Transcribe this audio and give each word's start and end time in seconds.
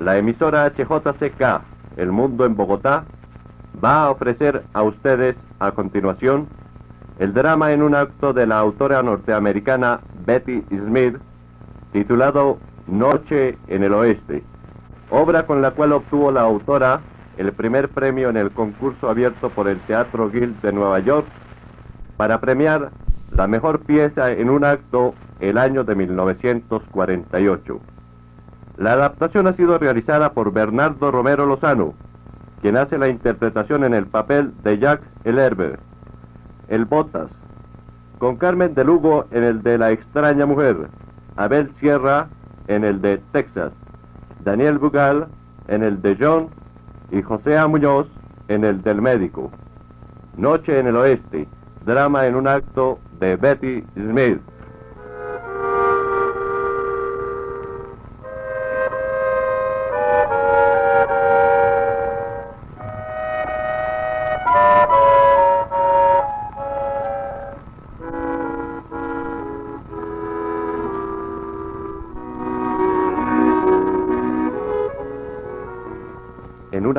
La 0.00 0.16
emisora 0.16 0.64
HJCK, 0.64 1.60
El 1.98 2.10
Mundo 2.10 2.46
en 2.46 2.56
Bogotá, 2.56 3.04
va 3.84 4.04
a 4.04 4.10
ofrecer 4.10 4.64
a 4.72 4.82
ustedes 4.82 5.36
a 5.58 5.72
continuación 5.72 6.48
el 7.18 7.34
drama 7.34 7.72
en 7.72 7.82
un 7.82 7.94
acto 7.94 8.32
de 8.32 8.46
la 8.46 8.58
autora 8.60 9.02
norteamericana 9.02 10.00
Betty 10.24 10.62
Smith, 10.70 11.18
titulado 11.92 12.56
Noche 12.86 13.58
en 13.68 13.84
el 13.84 13.92
Oeste, 13.92 14.42
obra 15.10 15.44
con 15.44 15.60
la 15.60 15.72
cual 15.72 15.92
obtuvo 15.92 16.32
la 16.32 16.40
autora 16.40 17.02
el 17.36 17.52
primer 17.52 17.90
premio 17.90 18.30
en 18.30 18.38
el 18.38 18.52
concurso 18.52 19.10
abierto 19.10 19.50
por 19.50 19.68
el 19.68 19.80
Teatro 19.80 20.30
Guild 20.30 20.62
de 20.62 20.72
Nueva 20.72 21.00
York 21.00 21.26
para 22.16 22.40
premiar 22.40 22.90
la 23.32 23.46
mejor 23.46 23.80
pieza 23.80 24.32
en 24.32 24.48
un 24.48 24.64
acto 24.64 25.14
el 25.40 25.58
año 25.58 25.84
de 25.84 25.94
1948. 25.94 27.80
La 28.80 28.94
adaptación 28.94 29.46
ha 29.46 29.52
sido 29.52 29.76
realizada 29.76 30.32
por 30.32 30.54
Bernardo 30.54 31.10
Romero 31.10 31.44
Lozano, 31.44 31.92
quien 32.62 32.78
hace 32.78 32.96
la 32.96 33.08
interpretación 33.08 33.84
en 33.84 33.92
el 33.92 34.06
papel 34.06 34.54
de 34.62 34.78
Jack 34.78 35.02
el 35.24 35.38
Herber, 35.38 35.78
el 36.68 36.86
Botas, 36.86 37.30
con 38.18 38.36
Carmen 38.36 38.74
de 38.74 38.82
Lugo 38.82 39.26
en 39.32 39.44
el 39.44 39.62
de 39.62 39.76
La 39.76 39.90
extraña 39.90 40.46
mujer, 40.46 40.88
Abel 41.36 41.70
Sierra 41.78 42.28
en 42.68 42.84
el 42.84 43.02
de 43.02 43.18
Texas, 43.32 43.70
Daniel 44.44 44.78
Bugal 44.78 45.26
en 45.68 45.82
el 45.82 46.00
de 46.00 46.16
John 46.18 46.48
y 47.10 47.20
José 47.20 47.58
A. 47.58 47.66
Muñoz 47.66 48.06
en 48.48 48.64
el 48.64 48.80
del 48.80 49.02
médico. 49.02 49.50
Noche 50.38 50.80
en 50.80 50.86
el 50.86 50.96
Oeste, 50.96 51.46
drama 51.84 52.26
en 52.26 52.34
un 52.34 52.48
acto 52.48 52.98
de 53.18 53.36
Betty 53.36 53.82
Smith. 53.92 54.40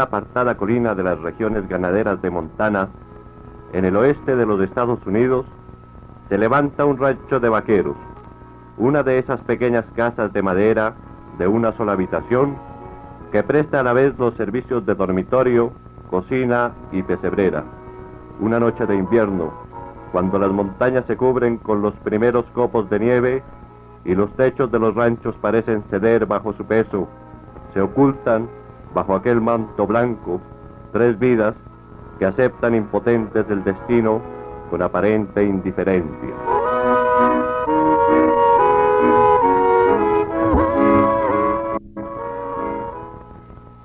Una 0.01 0.07
apartada 0.07 0.57
colina 0.57 0.95
de 0.95 1.03
las 1.03 1.19
regiones 1.19 1.69
ganaderas 1.69 2.19
de 2.23 2.31
Montana, 2.31 2.89
en 3.71 3.85
el 3.85 3.95
oeste 3.95 4.35
de 4.35 4.47
los 4.47 4.59
Estados 4.59 4.97
Unidos, 5.05 5.45
se 6.27 6.39
levanta 6.39 6.85
un 6.85 6.97
rancho 6.97 7.39
de 7.39 7.49
vaqueros, 7.49 7.95
una 8.79 9.03
de 9.03 9.19
esas 9.19 9.39
pequeñas 9.41 9.85
casas 9.95 10.33
de 10.33 10.41
madera 10.41 10.95
de 11.37 11.45
una 11.45 11.71
sola 11.77 11.91
habitación 11.91 12.57
que 13.31 13.43
presta 13.43 13.81
a 13.81 13.83
la 13.83 13.93
vez 13.93 14.17
los 14.17 14.33
servicios 14.37 14.83
de 14.87 14.95
dormitorio, 14.95 15.71
cocina 16.09 16.71
y 16.91 17.03
pesebrera. 17.03 17.63
Una 18.39 18.59
noche 18.59 18.87
de 18.87 18.95
invierno, 18.95 19.53
cuando 20.11 20.39
las 20.39 20.49
montañas 20.49 21.05
se 21.05 21.15
cubren 21.15 21.57
con 21.57 21.83
los 21.83 21.93
primeros 21.97 22.45
copos 22.55 22.89
de 22.89 22.99
nieve 22.99 23.43
y 24.03 24.15
los 24.15 24.35
techos 24.35 24.71
de 24.71 24.79
los 24.79 24.95
ranchos 24.95 25.35
parecen 25.41 25.83
ceder 25.91 26.25
bajo 26.25 26.53
su 26.53 26.65
peso, 26.65 27.07
se 27.75 27.81
ocultan 27.81 28.49
bajo 28.93 29.15
aquel 29.15 29.41
manto 29.41 29.87
blanco, 29.87 30.41
tres 30.91 31.17
vidas 31.17 31.55
que 32.19 32.25
aceptan 32.25 32.75
impotentes 32.75 33.49
el 33.49 33.63
destino 33.63 34.21
con 34.69 34.81
aparente 34.81 35.43
indiferencia. 35.43 36.35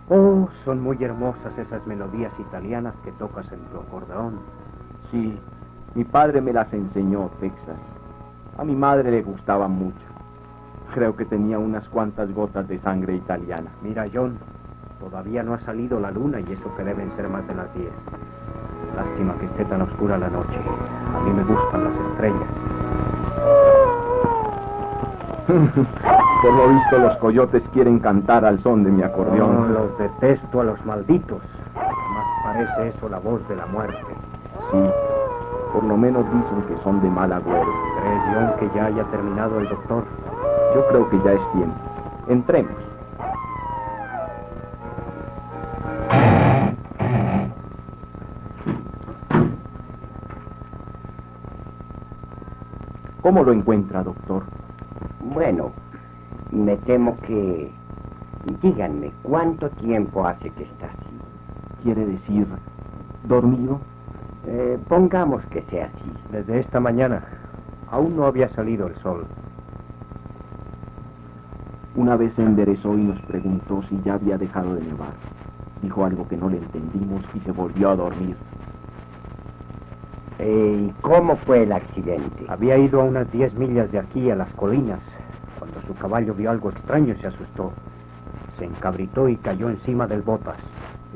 Oh, 0.08 0.48
son 0.64 0.80
muy 0.80 1.02
hermosas 1.02 1.58
esas 1.58 1.84
melodías 1.86 2.32
italianas 2.38 2.94
que 3.04 3.12
tocas 3.12 3.50
en 3.52 3.60
tu 3.72 3.78
acordeón. 3.78 4.38
Sí, 5.10 5.36
mi 5.94 6.04
padre 6.04 6.40
me 6.40 6.52
las 6.52 6.72
enseñó, 6.72 7.30
Texas. 7.40 7.76
A 8.58 8.64
mi 8.64 8.76
madre 8.76 9.10
le 9.10 9.22
gustaban 9.22 9.72
mucho. 9.72 9.96
Creo 10.94 11.16
que 11.16 11.24
tenía 11.24 11.58
unas 11.58 11.88
cuantas 11.88 12.32
gotas 12.32 12.68
de 12.68 12.78
sangre 12.80 13.16
italiana. 13.16 13.70
Mira, 13.82 14.06
John, 14.12 14.38
todavía 15.00 15.42
no 15.42 15.54
ha 15.54 15.58
salido 15.60 16.00
la 16.00 16.10
luna 16.10 16.40
y 16.40 16.52
eso 16.52 16.74
que 16.76 16.84
deben 16.84 17.14
ser 17.16 17.28
más 17.28 17.46
de 17.46 17.54
las 17.54 17.72
10. 17.74 17.90
Lástima 18.96 19.34
que 19.38 19.46
esté 19.46 19.64
tan 19.66 19.82
oscura 19.82 20.16
la 20.18 20.28
noche. 20.28 20.58
A 21.14 21.20
mí 21.20 21.30
me 21.32 21.42
gustan 21.44 21.84
las 21.84 21.94
estrellas. 22.10 22.48
Por 26.42 26.52
lo 26.52 26.68
visto 26.68 26.98
los 26.98 27.16
coyotes 27.18 27.62
quieren 27.72 27.98
cantar 28.00 28.44
al 28.44 28.60
son 28.62 28.84
de 28.84 28.90
mi 28.90 29.00
No, 29.00 29.06
acordeón. 29.06 29.72
los 29.72 29.96
detesto 29.98 30.60
a 30.60 30.64
los 30.64 30.84
malditos. 30.84 31.40
Más 31.74 32.26
parece 32.44 32.88
eso 32.88 33.08
la 33.08 33.18
voz 33.18 33.46
de 33.48 33.56
la 33.56 33.66
muerte. 33.66 33.96
Sí, 34.70 34.78
por 35.72 35.84
lo 35.84 35.96
menos 35.96 36.24
dicen 36.32 36.62
que 36.68 36.82
son 36.82 37.00
de 37.00 37.08
mal 37.08 37.32
agüero. 37.32 37.66
¿Crees, 38.00 38.22
John, 38.34 38.52
que 38.58 38.76
ya 38.76 38.86
haya 38.86 39.04
terminado 39.04 39.58
el 39.60 39.68
doctor? 39.68 40.04
Yo 40.74 40.86
creo 40.88 41.08
que 41.10 41.18
ya 41.24 41.32
es 41.32 41.52
tiempo. 41.52 41.76
Entremos. 42.28 42.72
¿Cómo 53.26 53.42
lo 53.42 53.52
encuentra, 53.52 54.04
doctor? 54.04 54.44
Bueno, 55.34 55.72
me 56.52 56.76
temo 56.76 57.18
que... 57.22 57.72
Díganme, 58.62 59.10
¿cuánto 59.24 59.68
tiempo 59.70 60.24
hace 60.24 60.48
que 60.50 60.62
está 60.62 60.86
así? 60.86 61.82
¿Quiere 61.82 62.06
decir 62.06 62.46
dormido? 63.24 63.80
Eh, 64.46 64.78
pongamos 64.88 65.44
que 65.46 65.62
sea 65.62 65.86
así. 65.86 66.12
Desde 66.30 66.60
esta 66.60 66.78
mañana. 66.78 67.24
Aún 67.90 68.14
no 68.14 68.26
había 68.26 68.48
salido 68.50 68.86
el 68.86 68.94
sol. 68.98 69.26
Una 71.96 72.14
vez 72.14 72.32
se 72.34 72.44
enderezó 72.44 72.96
y 72.96 73.02
nos 73.02 73.20
preguntó 73.22 73.82
si 73.88 74.00
ya 74.04 74.14
había 74.14 74.38
dejado 74.38 74.76
de 74.76 74.82
nevar. 74.82 75.14
Dijo 75.82 76.04
algo 76.04 76.28
que 76.28 76.36
no 76.36 76.48
le 76.48 76.58
entendimos 76.58 77.24
y 77.34 77.40
se 77.40 77.50
volvió 77.50 77.90
a 77.90 77.96
dormir. 77.96 78.36
Eh, 80.38 80.88
¿Y 80.88 81.02
cómo 81.02 81.36
fue 81.36 81.62
el 81.62 81.72
accidente? 81.72 82.44
Había 82.48 82.76
ido 82.76 83.00
a 83.00 83.04
unas 83.04 83.30
10 83.32 83.54
millas 83.54 83.90
de 83.90 83.98
aquí, 83.98 84.30
a 84.30 84.36
las 84.36 84.52
colinas. 84.54 85.00
Cuando 85.58 85.80
su 85.82 85.94
caballo 85.94 86.34
vio 86.34 86.50
algo 86.50 86.70
extraño, 86.70 87.14
se 87.20 87.28
asustó. 87.28 87.72
Se 88.58 88.64
encabritó 88.64 89.28
y 89.28 89.36
cayó 89.36 89.70
encima 89.70 90.06
del 90.06 90.22
botas. 90.22 90.58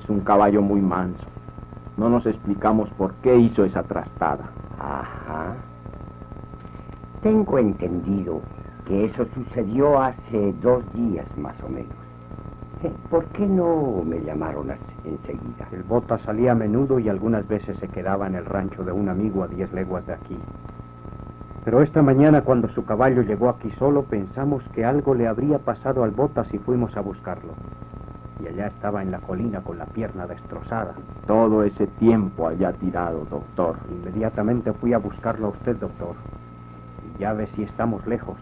Es 0.03 0.09
un 0.09 0.21
caballo 0.21 0.63
muy 0.63 0.81
manso. 0.81 1.25
No 1.97 2.09
nos 2.09 2.25
explicamos 2.25 2.89
por 2.91 3.15
qué 3.17 3.37
hizo 3.37 3.65
esa 3.65 3.83
trastada. 3.83 4.51
Ajá. 4.79 5.55
Tengo 7.23 7.59
entendido 7.59 8.41
que 8.87 9.05
eso 9.05 9.27
sucedió 9.35 10.01
hace 10.01 10.55
dos 10.63 10.83
días 10.95 11.27
más 11.37 11.55
o 11.63 11.69
menos. 11.69 12.10
¿Por 13.11 13.27
qué 13.27 13.47
no 13.47 14.03
me 14.07 14.21
llamaron 14.21 14.71
enseguida? 15.05 15.69
El 15.71 15.83
botas 15.83 16.23
salía 16.23 16.53
a 16.53 16.55
menudo 16.55 16.99
y 16.99 17.11
algunas 17.11 17.47
veces 17.47 17.77
se 17.79 17.89
quedaba 17.89 18.27
en 18.27 18.37
el 18.37 18.47
rancho 18.47 18.83
de 18.85 18.93
un 18.93 19.11
amigo 19.11 19.43
a 19.43 19.49
10 19.49 19.73
leguas 19.75 20.07
de 20.07 20.15
aquí. 20.15 20.39
Pero 21.63 21.83
esta 21.83 22.01
mañana, 22.01 22.41
cuando 22.41 22.69
su 22.71 22.87
caballo 22.87 23.21
llegó 23.21 23.51
aquí 23.51 23.71
solo, 23.79 24.05
pensamos 24.05 24.63
que 24.73 24.87
algo 24.87 25.15
le 25.15 25.29
habría 25.29 25.59
pasado 25.59 26.05
al 26.05 26.11
botas 26.11 26.53
y 26.55 26.59
fuimos 26.59 26.97
a 26.97 27.03
buscarlo. 27.03 27.53
Y 28.43 28.47
allá 28.47 28.69
estaba 28.69 29.03
en 29.03 29.11
la 29.11 29.19
colina 29.19 29.61
con 29.61 29.77
la 29.77 29.85
pierna 29.85 30.27
destrozada. 30.27 30.95
Todo 31.27 31.63
ese 31.65 31.87
tiempo 31.87 32.49
allá 32.49 32.73
tirado, 32.73 33.27
doctor. 33.31 33.77
Inmediatamente 33.91 34.73
fui 34.73 34.95
a 34.95 34.99
buscarlo 34.99 35.49
a 35.49 35.51
usted, 35.51 35.77
doctor. 35.77 36.15
Y 37.15 37.21
ya 37.21 37.35
ve 37.35 37.47
si 37.55 37.65
estamos 37.65 38.07
lejos. 38.07 38.39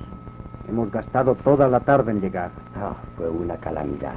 Hemos 0.69 0.91
gastado 0.91 1.35
toda 1.37 1.67
la 1.69 1.81
tarde 1.81 2.13
en 2.13 2.21
llegar. 2.21 2.51
Ah, 2.77 2.93
fue 3.17 3.29
una 3.29 3.57
calamidad. 3.57 4.17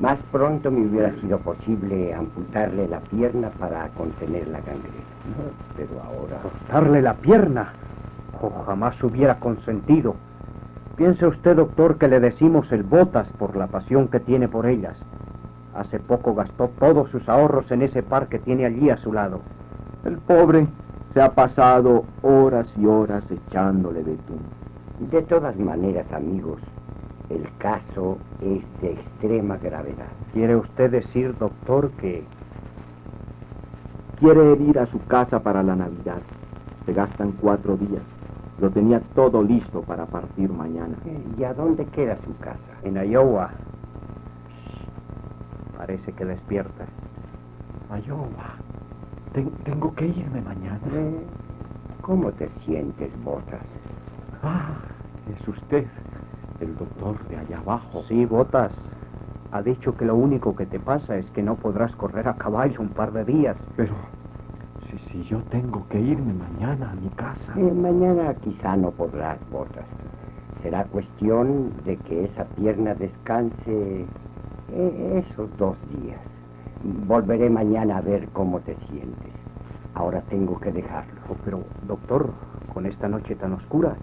Más 0.00 0.18
pronto 0.30 0.70
me 0.70 0.86
hubiera 0.86 1.14
sido 1.20 1.38
posible 1.38 2.12
amputarle 2.12 2.88
la 2.88 3.00
pierna 3.00 3.50
para 3.50 3.88
contener 3.90 4.48
la 4.48 4.58
gangrena. 4.58 5.06
Pero 5.76 6.02
ahora... 6.02 6.36
Cortarle 6.42 7.00
la 7.00 7.14
pierna. 7.14 7.72
Oh, 8.42 8.50
jamás 8.66 9.02
hubiera 9.02 9.38
consentido. 9.38 10.16
Piense 10.96 11.26
usted, 11.26 11.56
doctor, 11.56 11.96
que 11.96 12.08
le 12.08 12.20
decimos 12.20 12.70
el 12.72 12.82
botas 12.82 13.28
por 13.38 13.56
la 13.56 13.68
pasión 13.68 14.08
que 14.08 14.20
tiene 14.20 14.48
por 14.48 14.66
ellas. 14.66 14.96
Hace 15.74 16.00
poco 16.00 16.34
gastó 16.34 16.70
todos 16.78 17.08
sus 17.10 17.26
ahorros 17.28 17.70
en 17.70 17.82
ese 17.82 18.02
par 18.02 18.26
que 18.26 18.38
tiene 18.38 18.66
allí 18.66 18.90
a 18.90 18.96
su 18.96 19.12
lado. 19.12 19.40
El 20.04 20.18
pobre 20.18 20.66
se 21.14 21.22
ha 21.22 21.32
pasado 21.32 22.04
horas 22.22 22.66
y 22.76 22.86
horas 22.86 23.24
echándole 23.30 24.02
betún. 24.02 24.40
De 24.98 25.22
todas 25.22 25.56
maneras, 25.58 26.10
amigos, 26.12 26.60
el 27.28 27.46
caso 27.58 28.18
es 28.40 28.64
de 28.80 28.92
extrema 28.92 29.56
gravedad. 29.58 30.08
¿Quiere 30.32 30.56
usted 30.56 30.90
decir, 30.90 31.36
doctor, 31.38 31.90
que 31.92 32.24
Quiere 34.16 34.52
ir 34.62 34.78
a 34.78 34.86
su 34.86 35.06
casa 35.06 35.40
para 35.42 35.62
la 35.62 35.76
Navidad. 35.76 36.22
Se 36.86 36.92
gastan 36.94 37.32
cuatro 37.32 37.76
días. 37.76 38.02
Lo 38.58 38.70
tenía 38.70 39.00
todo 39.14 39.42
listo 39.42 39.82
para 39.82 40.06
partir 40.06 40.48
mañana. 40.50 40.96
¿Y 41.38 41.44
a 41.44 41.52
dónde 41.52 41.86
queda 41.88 42.18
su 42.24 42.38
casa? 42.38 42.78
en 42.82 42.96
Iowa... 42.96 43.52
Parece 45.76 46.12
que 46.14 46.24
despierta. 46.24 46.86
Iowa. 48.06 48.56
Ten- 49.34 49.54
tengo 49.64 49.94
que 49.94 50.06
irme 50.06 50.40
mañana. 50.40 50.80
Eh, 50.90 51.26
¿Cómo 52.00 52.32
te 52.32 52.48
sientes, 52.64 53.12
Botas? 53.22 53.60
Ah, 54.48 54.78
es 55.28 55.48
usted, 55.48 55.88
el 56.60 56.76
doctor 56.76 57.26
de 57.28 57.36
allá 57.36 57.58
abajo. 57.58 58.04
Sí, 58.04 58.24
Botas. 58.26 58.72
Ha 59.50 59.60
dicho 59.62 59.96
que 59.96 60.04
lo 60.04 60.14
único 60.14 60.54
que 60.54 60.66
te 60.66 60.78
pasa 60.78 61.16
es 61.16 61.28
que 61.30 61.42
no 61.42 61.56
podrás 61.56 61.94
correr 61.96 62.28
a 62.28 62.36
caballo 62.36 62.80
un 62.80 62.90
par 62.90 63.12
de 63.12 63.24
días. 63.24 63.56
Pero 63.76 63.94
si, 64.88 64.98
si 65.10 65.24
yo 65.24 65.42
tengo 65.50 65.86
que 65.88 65.98
irme 66.00 66.32
mañana 66.32 66.90
a 66.92 66.94
mi 66.94 67.10
casa. 67.10 67.54
Eh, 67.56 67.72
mañana 67.72 68.34
quizá 68.34 68.76
no 68.76 68.92
podrás, 68.92 69.38
Botas. 69.50 69.86
Será 70.62 70.84
cuestión 70.84 71.72
de 71.84 71.96
que 71.98 72.26
esa 72.26 72.44
pierna 72.44 72.94
descanse 72.94 74.08
eh, 74.68 75.24
esos 75.24 75.56
dos 75.56 75.76
días. 75.88 76.20
Volveré 76.82 77.50
mañana 77.50 77.98
a 77.98 78.00
ver 78.00 78.28
cómo 78.28 78.60
te 78.60 78.76
sientes. 78.88 79.32
Ahora 79.94 80.20
tengo 80.22 80.60
que 80.60 80.70
dejarlo. 80.70 81.20
Oh, 81.28 81.36
pero, 81.44 81.64
doctor, 81.82 82.34
con 82.72 82.86
esta 82.86 83.08
noche 83.08 83.34
tan 83.36 83.54
oscura, 83.54 83.96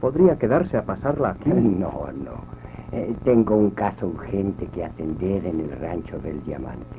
podría 0.00 0.36
quedarse 0.36 0.76
a 0.76 0.84
pasarla 0.84 1.30
aquí. 1.30 1.50
No, 1.54 2.08
no. 2.12 2.50
Eh, 2.92 3.14
tengo 3.24 3.54
un 3.56 3.70
caso 3.70 4.08
urgente 4.08 4.66
que 4.66 4.84
atender 4.84 5.46
en 5.46 5.60
el 5.60 5.78
rancho 5.80 6.18
del 6.18 6.42
diamante. 6.44 6.98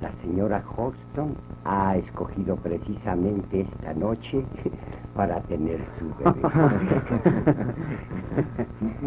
La 0.00 0.10
señora 0.22 0.62
Hodgson 0.76 1.34
ha 1.64 1.96
escogido 1.96 2.56
precisamente 2.56 3.60
esta 3.62 3.92
noche 3.94 4.44
para 5.14 5.40
tener 5.42 5.80
su 5.98 6.06
bebé. 6.24 6.40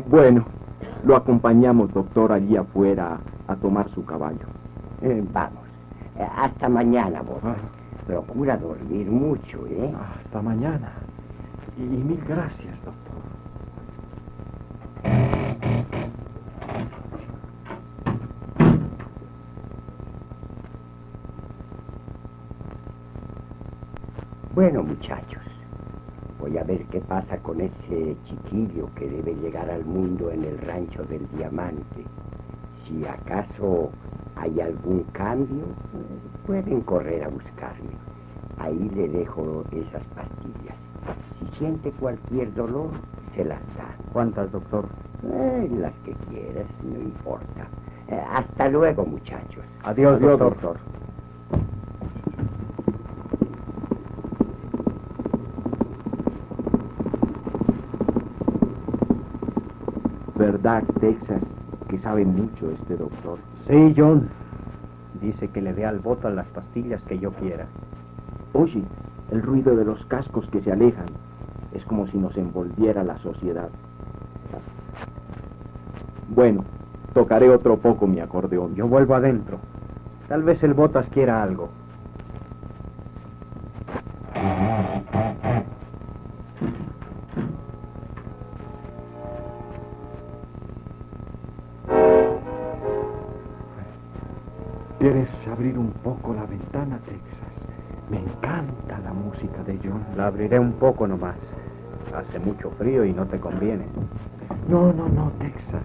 Bueno, 0.10 0.46
lo 1.06 1.16
acompañamos, 1.16 1.94
doctor, 1.94 2.32
allí 2.32 2.58
afuera 2.58 3.20
a 3.48 3.56
tomar 3.56 3.90
su 3.90 4.04
caballo. 4.06 4.46
Eh, 5.02 5.24
vamos. 5.34 5.64
Eh, 6.18 6.28
hasta 6.38 6.68
mañana, 6.70 7.22
Botas. 7.22 7.58
Ah. 7.58 8.06
Procura 8.08 8.58
dormir 8.58 9.10
mucho, 9.10 9.66
¿eh? 9.68 9.94
Hasta 10.18 10.42
mañana. 10.42 10.92
Y, 11.78 11.84
y 11.84 11.86
mil 11.86 12.22
gracias, 12.28 12.76
doctor. 12.84 13.19
Bueno, 24.62 24.84
muchachos, 24.84 25.42
voy 26.38 26.58
a 26.58 26.66
ver 26.66 26.86
qué 26.88 27.00
pasa 27.00 27.38
con 27.38 27.62
ese 27.62 28.18
chiquillo 28.26 28.90
que 28.94 29.08
debe 29.08 29.34
llegar 29.36 29.70
al 29.70 29.86
mundo 29.86 30.32
en 30.32 30.44
el 30.44 30.58
rancho 30.58 31.02
del 31.06 31.26
diamante. 31.32 32.06
Si 32.86 33.06
acaso 33.06 33.94
hay 34.36 34.60
algún 34.60 35.06
cambio, 35.14 35.64
pueden 36.46 36.82
correr 36.82 37.24
a 37.24 37.30
buscarme. 37.30 37.96
Ahí 38.58 38.90
le 38.90 39.08
dejo 39.08 39.64
esas 39.72 40.04
pastillas. 40.08 40.76
Si 41.40 41.48
siente 41.58 41.92
cualquier 41.92 42.54
dolor, 42.54 42.92
se 43.34 43.46
las 43.46 43.62
da. 43.78 43.96
¿Cuántas, 44.12 44.52
doctor? 44.52 44.90
Eh, 45.24 45.70
las 45.72 45.94
que 46.04 46.14
quieras, 46.28 46.68
no 46.84 47.00
importa. 47.00 47.66
Eh, 48.10 48.22
hasta 48.30 48.68
luego, 48.68 49.06
muchachos. 49.06 49.64
Adiós, 49.84 50.18
Adiós, 50.18 50.38
doctor. 50.38 50.50
doctor. 50.50 50.99
¿Verdad, 60.52 60.84
Texas, 61.00 61.44
que 61.90 62.00
sabe 62.00 62.26
mucho 62.26 62.72
este 62.72 62.98
doctor? 62.98 63.38
Sí, 63.68 63.94
John. 63.96 64.28
Dice 65.22 65.48
que 65.50 65.62
le 65.62 65.74
dé 65.76 65.86
al 65.86 66.00
botas 66.00 66.34
las 66.34 66.48
pastillas 66.48 67.04
que 67.04 67.20
yo 67.20 67.30
quiera. 67.34 67.68
Oye, 68.54 68.82
el 69.30 69.44
ruido 69.44 69.76
de 69.76 69.86
los 69.86 70.04
cascos 70.06 70.50
que 70.50 70.60
se 70.62 70.72
alejan 70.72 71.06
es 71.72 71.86
como 71.86 72.08
si 72.08 72.18
nos 72.18 72.36
envolviera 72.36 73.04
la 73.04 73.20
sociedad. 73.20 73.70
Bueno, 76.30 76.66
tocaré 77.14 77.52
otro 77.52 77.78
poco 77.78 78.08
mi 78.08 78.20
acordeón. 78.20 78.74
Yo 78.74 78.88
vuelvo 78.88 79.14
adentro. 79.14 79.60
Tal 80.28 80.42
vez 80.42 80.64
el 80.64 80.74
botas 80.74 81.08
quiera 81.10 81.44
algo. 81.44 81.70
La 100.20 100.28
abriré 100.28 100.60
un 100.60 100.74
poco 100.74 101.08
nomás. 101.08 101.38
Hace 102.14 102.40
mucho 102.40 102.72
frío 102.72 103.06
y 103.06 103.14
no 103.14 103.26
te 103.26 103.40
conviene. 103.40 103.86
No, 104.68 104.92
no, 104.92 105.08
no, 105.08 105.32
Texas. 105.40 105.82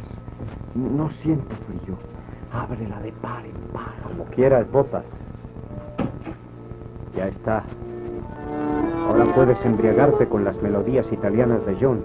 No 0.75 1.09
siento 1.23 1.55
frío. 1.69 1.97
Ábrela 2.53 2.99
de 3.01 3.13
par 3.13 3.47
en 3.47 3.55
par. 3.73 3.95
Como 4.03 4.25
quieras, 4.25 4.69
botas. 4.73 5.05
Ya 7.15 7.29
está. 7.29 7.63
Ahora 9.07 9.25
puedes 9.37 9.65
embriagarte 9.65 10.27
con 10.27 10.43
las 10.43 10.61
melodías 10.61 11.07
italianas 11.13 11.65
de 11.65 11.77
John. 11.81 12.03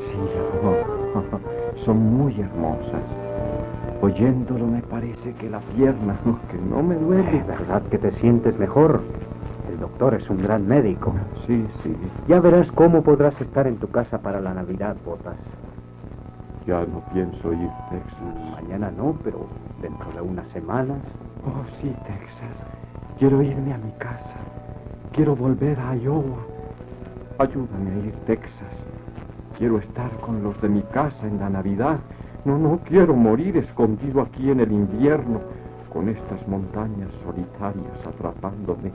Sí, 0.00 0.18
oh, 0.64 1.84
son 1.84 1.98
muy 1.98 2.40
hermosas. 2.40 3.04
Oyéndolo 4.00 4.66
me 4.66 4.82
parece 4.82 5.34
que 5.34 5.48
la 5.48 5.60
pierna, 5.60 6.16
que 6.50 6.58
no 6.58 6.82
me 6.82 6.96
duele. 6.96 7.44
¿Verdad 7.46 7.80
que 7.92 7.98
te 7.98 8.10
sientes 8.14 8.58
mejor? 8.58 9.00
Doctor 9.92 10.14
es 10.14 10.30
un 10.30 10.42
gran 10.42 10.66
médico. 10.66 11.12
Sí, 11.46 11.66
sí. 11.82 11.94
Ya 12.26 12.40
verás 12.40 12.66
cómo 12.72 13.02
podrás 13.02 13.38
estar 13.40 13.66
en 13.66 13.76
tu 13.76 13.90
casa 13.90 14.18
para 14.18 14.40
la 14.40 14.54
Navidad, 14.54 14.96
Botas. 15.04 15.36
Ya 16.66 16.80
no 16.80 17.02
pienso 17.12 17.52
ir, 17.52 17.68
Texas. 17.90 18.52
Mañana 18.52 18.90
no, 18.90 19.16
pero 19.22 19.46
dentro 19.82 20.10
de 20.12 20.22
unas 20.22 20.48
semanas. 20.48 20.98
Oh, 21.44 21.62
sí, 21.80 21.94
Texas. 22.06 22.56
Quiero 23.18 23.42
irme 23.42 23.74
a 23.74 23.78
mi 23.78 23.92
casa. 23.98 24.40
Quiero 25.12 25.36
volver 25.36 25.78
a 25.78 25.94
Iowa. 25.94 26.38
Ayúdame 27.38 27.90
a 27.90 28.06
ir, 28.06 28.14
Texas. 28.26 28.72
Quiero 29.58 29.78
estar 29.78 30.10
con 30.20 30.42
los 30.42 30.60
de 30.62 30.68
mi 30.70 30.82
casa 30.84 31.26
en 31.26 31.38
la 31.38 31.50
Navidad. 31.50 31.98
No, 32.44 32.58
no 32.58 32.80
quiero 32.86 33.14
morir 33.14 33.58
escondido 33.58 34.22
aquí 34.22 34.50
en 34.50 34.60
el 34.60 34.72
invierno, 34.72 35.40
con 35.92 36.08
estas 36.08 36.48
montañas 36.48 37.10
solitarias 37.24 38.06
atrapándome. 38.06 38.90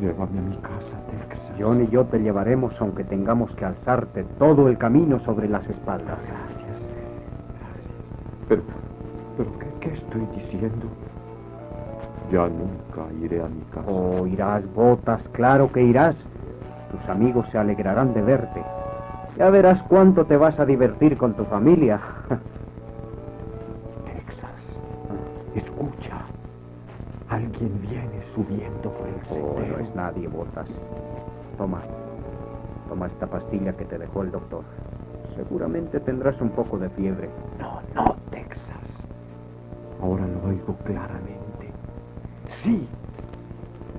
Llévame 0.00 0.38
a 0.38 0.42
mi 0.42 0.56
casa, 0.56 0.94
Texas. 1.10 1.56
John 1.58 1.82
y 1.82 1.88
yo 1.88 2.04
te 2.04 2.18
llevaremos 2.18 2.72
aunque 2.80 3.04
tengamos 3.04 3.50
que 3.56 3.64
alzarte 3.64 4.24
todo 4.38 4.68
el 4.68 4.78
camino 4.78 5.18
sobre 5.20 5.48
las 5.48 5.68
espaldas. 5.68 6.18
Gracias. 6.18 6.78
Gracias. 7.58 7.92
Pero, 8.48 8.62
pero 9.36 9.58
¿qué, 9.58 9.66
qué 9.80 9.94
estoy 9.94 10.26
diciendo? 10.36 10.86
Ya 12.30 12.46
nunca 12.46 13.12
iré 13.22 13.42
a 13.42 13.48
mi 13.48 13.62
casa. 13.72 13.90
Oh, 13.90 14.26
irás, 14.26 14.62
Botas, 14.74 15.22
claro 15.32 15.72
que 15.72 15.82
irás. 15.82 16.14
Tus 16.92 17.08
amigos 17.08 17.46
se 17.50 17.58
alegrarán 17.58 18.12
de 18.14 18.22
verte. 18.22 18.62
Ya 19.36 19.50
verás 19.50 19.82
cuánto 19.88 20.26
te 20.26 20.36
vas 20.36 20.58
a 20.58 20.66
divertir 20.66 21.16
con 21.16 21.34
tu 21.34 21.44
familia. 21.44 22.00
Texas, 24.04 24.50
escucha. 25.54 26.22
Alguien 27.28 27.80
viene 27.82 28.22
subiendo 28.34 28.90
por 28.90 29.07
Oh, 29.30 29.60
no 29.60 29.78
es 29.78 29.94
nadie, 29.94 30.28
Botas. 30.28 30.68
Toma. 31.56 31.82
Toma 32.88 33.06
esta 33.06 33.26
pastilla 33.26 33.72
que 33.74 33.84
te 33.84 33.98
dejó 33.98 34.22
el 34.22 34.30
doctor. 34.30 34.64
Seguramente 35.36 36.00
tendrás 36.00 36.40
un 36.40 36.50
poco 36.50 36.78
de 36.78 36.88
fiebre. 36.90 37.28
No, 37.58 37.80
no, 37.94 38.16
Texas. 38.30 38.58
Ahora 40.00 40.26
lo 40.26 40.48
oigo 40.48 40.74
claramente. 40.84 41.72
Sí, 42.62 42.88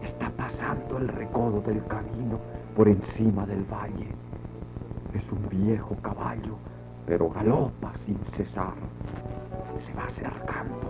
está 0.04 0.30
pasando 0.32 0.98
el 0.98 1.08
recodo 1.08 1.62
del 1.62 1.86
camino 1.86 2.40
por 2.76 2.88
encima 2.88 3.46
del 3.46 3.64
valle. 3.66 4.10
Es 5.14 5.32
un 5.32 5.48
viejo 5.50 5.96
caballo, 6.02 6.58
pero 7.06 7.30
galopa 7.30 7.94
sin 8.06 8.18
cesar. 8.36 8.74
Se 9.86 9.94
va 9.94 10.06
acercando. 10.06 10.90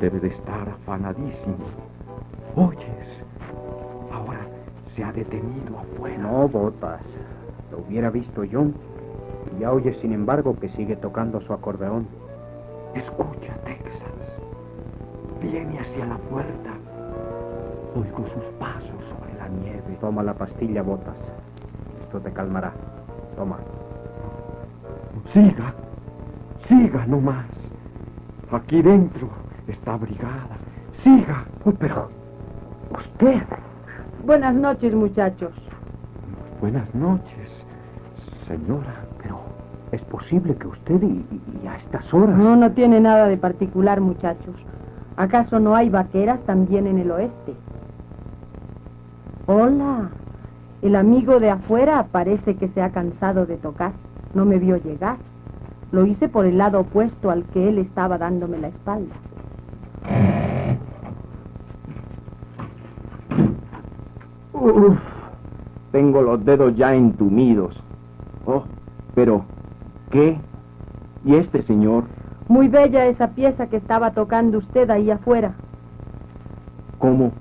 Debe 0.00 0.20
de 0.20 0.28
estar 0.28 0.68
afanadísimo. 0.68 1.66
¿Oyes? 2.56 2.93
Se 4.94 5.02
ha 5.02 5.12
detenido 5.12 5.78
afuera. 5.78 6.18
No, 6.18 6.48
Botas. 6.48 7.00
Lo 7.70 7.78
hubiera 7.78 8.10
visto 8.10 8.44
yo. 8.44 8.66
Y 9.56 9.60
ya 9.60 9.72
oyes, 9.72 9.96
sin 10.00 10.12
embargo, 10.12 10.56
que 10.58 10.68
sigue 10.70 10.96
tocando 10.96 11.40
su 11.40 11.52
acordeón. 11.52 12.06
Escucha, 12.94 13.54
Texas. 13.64 13.92
Viene 15.40 15.78
hacia 15.78 16.06
la 16.06 16.16
puerta. 16.16 16.70
Oigo 17.96 18.28
sus 18.32 18.44
pasos 18.58 18.90
sobre 19.10 19.34
la 19.38 19.48
nieve. 19.48 19.98
Toma 20.00 20.22
la 20.22 20.34
pastilla, 20.34 20.82
Botas. 20.82 21.16
Esto 22.04 22.20
te 22.20 22.32
calmará. 22.32 22.72
Toma. 23.36 23.58
Siga. 25.32 25.74
Siga 26.68 27.06
no 27.06 27.20
más. 27.20 27.46
Aquí 28.50 28.80
dentro 28.82 29.28
está 29.66 29.94
abrigada. 29.94 30.56
Siga. 31.02 31.44
Oh, 31.64 31.72
pero... 31.72 32.08
Usted. 32.90 33.42
Buenas 34.24 34.54
noches, 34.54 34.94
muchachos. 34.94 35.52
Buenas 36.58 36.94
noches, 36.94 37.50
señora. 38.48 39.04
Pero 39.22 39.38
es 39.92 40.00
posible 40.02 40.56
que 40.56 40.66
usted 40.66 41.02
y, 41.02 41.26
y 41.62 41.66
a 41.66 41.76
estas 41.76 42.12
horas... 42.14 42.34
No, 42.38 42.56
no 42.56 42.72
tiene 42.72 43.00
nada 43.00 43.28
de 43.28 43.36
particular, 43.36 44.00
muchachos. 44.00 44.54
¿Acaso 45.18 45.60
no 45.60 45.76
hay 45.76 45.90
vaqueras 45.90 46.40
también 46.46 46.86
en 46.86 47.00
el 47.00 47.10
oeste? 47.10 47.54
Hola. 49.44 50.08
El 50.80 50.96
amigo 50.96 51.38
de 51.38 51.50
afuera 51.50 52.06
parece 52.10 52.56
que 52.56 52.68
se 52.68 52.80
ha 52.80 52.92
cansado 52.92 53.44
de 53.44 53.58
tocar. 53.58 53.92
No 54.32 54.46
me 54.46 54.58
vio 54.58 54.78
llegar. 54.78 55.18
Lo 55.92 56.06
hice 56.06 56.28
por 56.30 56.46
el 56.46 56.56
lado 56.56 56.80
opuesto 56.80 57.30
al 57.30 57.44
que 57.44 57.68
él 57.68 57.76
estaba 57.76 58.16
dándome 58.16 58.56
la 58.56 58.68
espalda. 58.68 59.14
Uf, 64.54 64.98
tengo 65.90 66.22
los 66.22 66.44
dedos 66.44 66.76
ya 66.76 66.94
entumidos. 66.94 67.74
Oh, 68.46 68.64
pero, 69.14 69.44
¿qué? 70.10 70.38
¿Y 71.24 71.34
este 71.34 71.62
señor? 71.62 72.04
Muy 72.48 72.68
bella 72.68 73.06
esa 73.06 73.28
pieza 73.28 73.66
que 73.66 73.76
estaba 73.76 74.12
tocando 74.12 74.58
usted 74.58 74.88
ahí 74.90 75.10
afuera. 75.10 75.54
¿Cómo? 76.98 77.32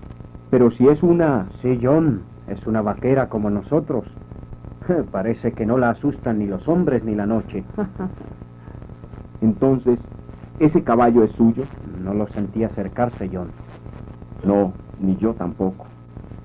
Pero 0.49 0.71
si 0.71 0.87
es 0.87 1.01
una... 1.03 1.47
Sí, 1.61 1.79
John. 1.81 2.21
Es 2.47 2.65
una 2.67 2.81
vaquera 2.81 3.29
como 3.29 3.49
nosotros. 3.49 4.05
Parece 5.11 5.51
que 5.53 5.65
no 5.65 5.77
la 5.77 5.91
asustan 5.91 6.39
ni 6.39 6.47
los 6.47 6.67
hombres 6.67 7.03
ni 7.03 7.15
la 7.15 7.25
noche. 7.25 7.63
Entonces, 9.41 9.99
¿ese 10.59 10.83
caballo 10.83 11.23
es 11.23 11.31
suyo? 11.33 11.63
No 12.03 12.13
lo 12.13 12.27
sentí 12.29 12.63
acercarse, 12.63 13.29
John. 13.31 13.49
No, 14.45 14.73
ni 14.99 15.15
yo 15.17 15.33
tampoco. 15.33 15.92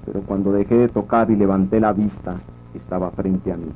Pero 0.08 0.22
cuando 0.22 0.52
dejé 0.52 0.74
de 0.74 0.88
tocar 0.88 1.30
y 1.30 1.36
levanté 1.36 1.80
la 1.80 1.92
vista, 1.92 2.36
estaba 2.72 3.10
frente 3.10 3.52
a 3.52 3.58
mí. 3.58 3.70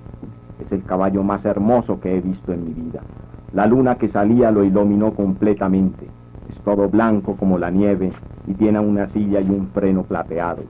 Es 0.65 0.73
el 0.73 0.83
caballo 0.83 1.23
más 1.23 1.45
hermoso 1.45 2.01
que 2.01 2.17
he 2.17 2.23
visto 2.23 2.55
en 2.55 2.65
mi 2.65 2.73
vida. 2.73 3.03
La 3.53 3.67
luna 3.67 3.97
que 3.97 4.09
salía 4.09 4.51
lo 4.51 4.65
iluminó 4.65 5.13
completamente. 5.13 6.07
Es 6.49 6.59
todo 6.65 6.89
blanco 6.89 7.37
como 7.37 7.59
la 7.59 7.71
nieve 7.71 8.13
y 8.47 8.55
tiene 8.55 8.81
una 8.81 9.09
silla 9.11 9.41
y 9.43 9.51
un 9.51 9.67
freno 9.75 10.05
plateados. 10.05 10.65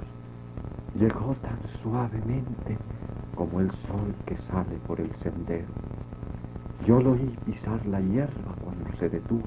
Llegó 0.99 1.37
tan 1.43 1.59
suavemente 1.81 2.77
como 3.37 3.61
el 3.61 3.71
sol 3.71 4.13
que 4.27 4.37
sale 4.51 4.77
por 4.89 5.01
el 5.01 5.13
sendero. 5.23 5.69
Yo 6.85 7.01
lo 7.01 7.13
oí 7.13 7.37
pisar 7.47 7.87
la 7.87 8.01
hierba 8.01 8.57
cuando 8.65 8.99
se 8.99 9.09
detuvo. 9.09 9.47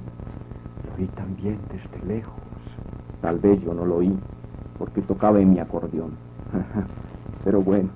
Lo 0.85 0.95
oí 0.97 1.07
también 1.07 1.59
desde 1.69 2.07
lejos. 2.07 2.39
Tal 3.19 3.37
vez 3.39 3.61
yo 3.63 3.73
no 3.73 3.85
lo 3.85 3.97
oí, 3.97 4.17
porque 4.77 5.01
tocaba 5.01 5.39
en 5.39 5.53
mi 5.53 5.59
acordeón. 5.59 6.11
Pero 7.43 7.61
bueno, 7.61 7.89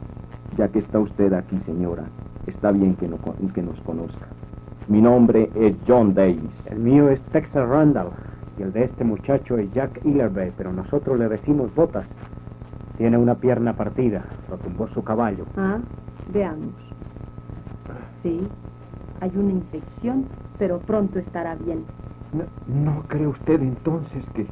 ya 0.58 0.68
que 0.70 0.80
está 0.80 1.00
usted 1.00 1.34
aquí, 1.34 1.58
señora, 1.66 2.04
está 2.46 2.72
bien 2.72 2.96
que, 2.96 3.08
no, 3.08 3.18
que 3.54 3.62
nos 3.62 3.80
conozca. 3.82 4.28
Mi 4.88 5.02
nombre 5.02 5.50
es 5.56 5.76
John 5.88 6.14
Davis. 6.14 6.52
El 6.66 6.80
mío 6.80 7.10
es 7.10 7.20
Texas 7.32 7.68
Randall 7.68 8.12
y 8.58 8.64
el 8.64 8.74
de 8.74 8.86
este 8.86 9.04
muchacho 9.04 9.58
es 9.58 9.72
Jack 9.74 10.04
Illerby, 10.04 10.52
pero 10.58 10.74
nosotros 10.74 11.18
le 11.18 11.30
decimos 11.30 11.74
botas. 11.76 12.06
Tiene 12.98 13.18
una 13.18 13.36
pierna 13.36 13.74
partida, 13.74 14.26
lo 14.50 14.58
tumbó 14.58 14.88
su 14.90 15.04
caballo. 15.04 15.46
Ah, 15.56 15.80
veamos. 16.28 16.74
Sí, 18.24 18.42
hay 19.22 19.32
una 19.36 19.54
infección, 19.54 20.28
pero 20.58 20.80
pronto 20.80 21.20
estará 21.20 21.56
bien. 21.56 21.86
¿No, 22.34 22.44
no 22.68 23.04
cree 23.08 23.28
usted 23.28 23.62
entonces 23.62 24.24
que, 24.34 24.46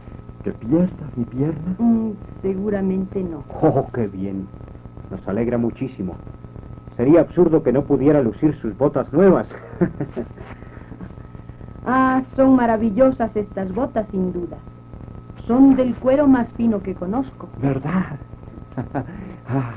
pierda 0.54 1.10
mi 1.16 1.25
pierna? 1.25 1.75
Mm, 1.77 2.12
seguramente 2.42 3.24
no. 3.24 3.44
Oh, 3.62 3.88
qué 3.94 4.08
bien. 4.08 4.48
Nos 5.12 5.25
alegra 5.27 5.58
muchísimo. 5.58 6.16
Sería 6.96 7.22
absurdo 7.22 7.63
que 7.63 7.72
no 7.72 7.84
pudiera 7.84 8.22
lucir 8.22 8.56
sus 8.62 8.75
botas 8.77 9.12
nuevas. 9.13 9.48
ah, 11.86 12.24
son 12.36 12.56
maravillosas 12.56 13.36
estas 13.36 13.74
botas, 13.74 14.08
sin 14.12 14.34
duda. 14.34 14.58
Son 15.46 15.75
del 15.75 15.96
cuero 15.96 16.27
más 16.27 16.48
fino 16.54 16.82
que 16.82 16.96
conozco. 16.96 17.48
¿Verdad? 17.62 18.20
ah, 19.48 19.75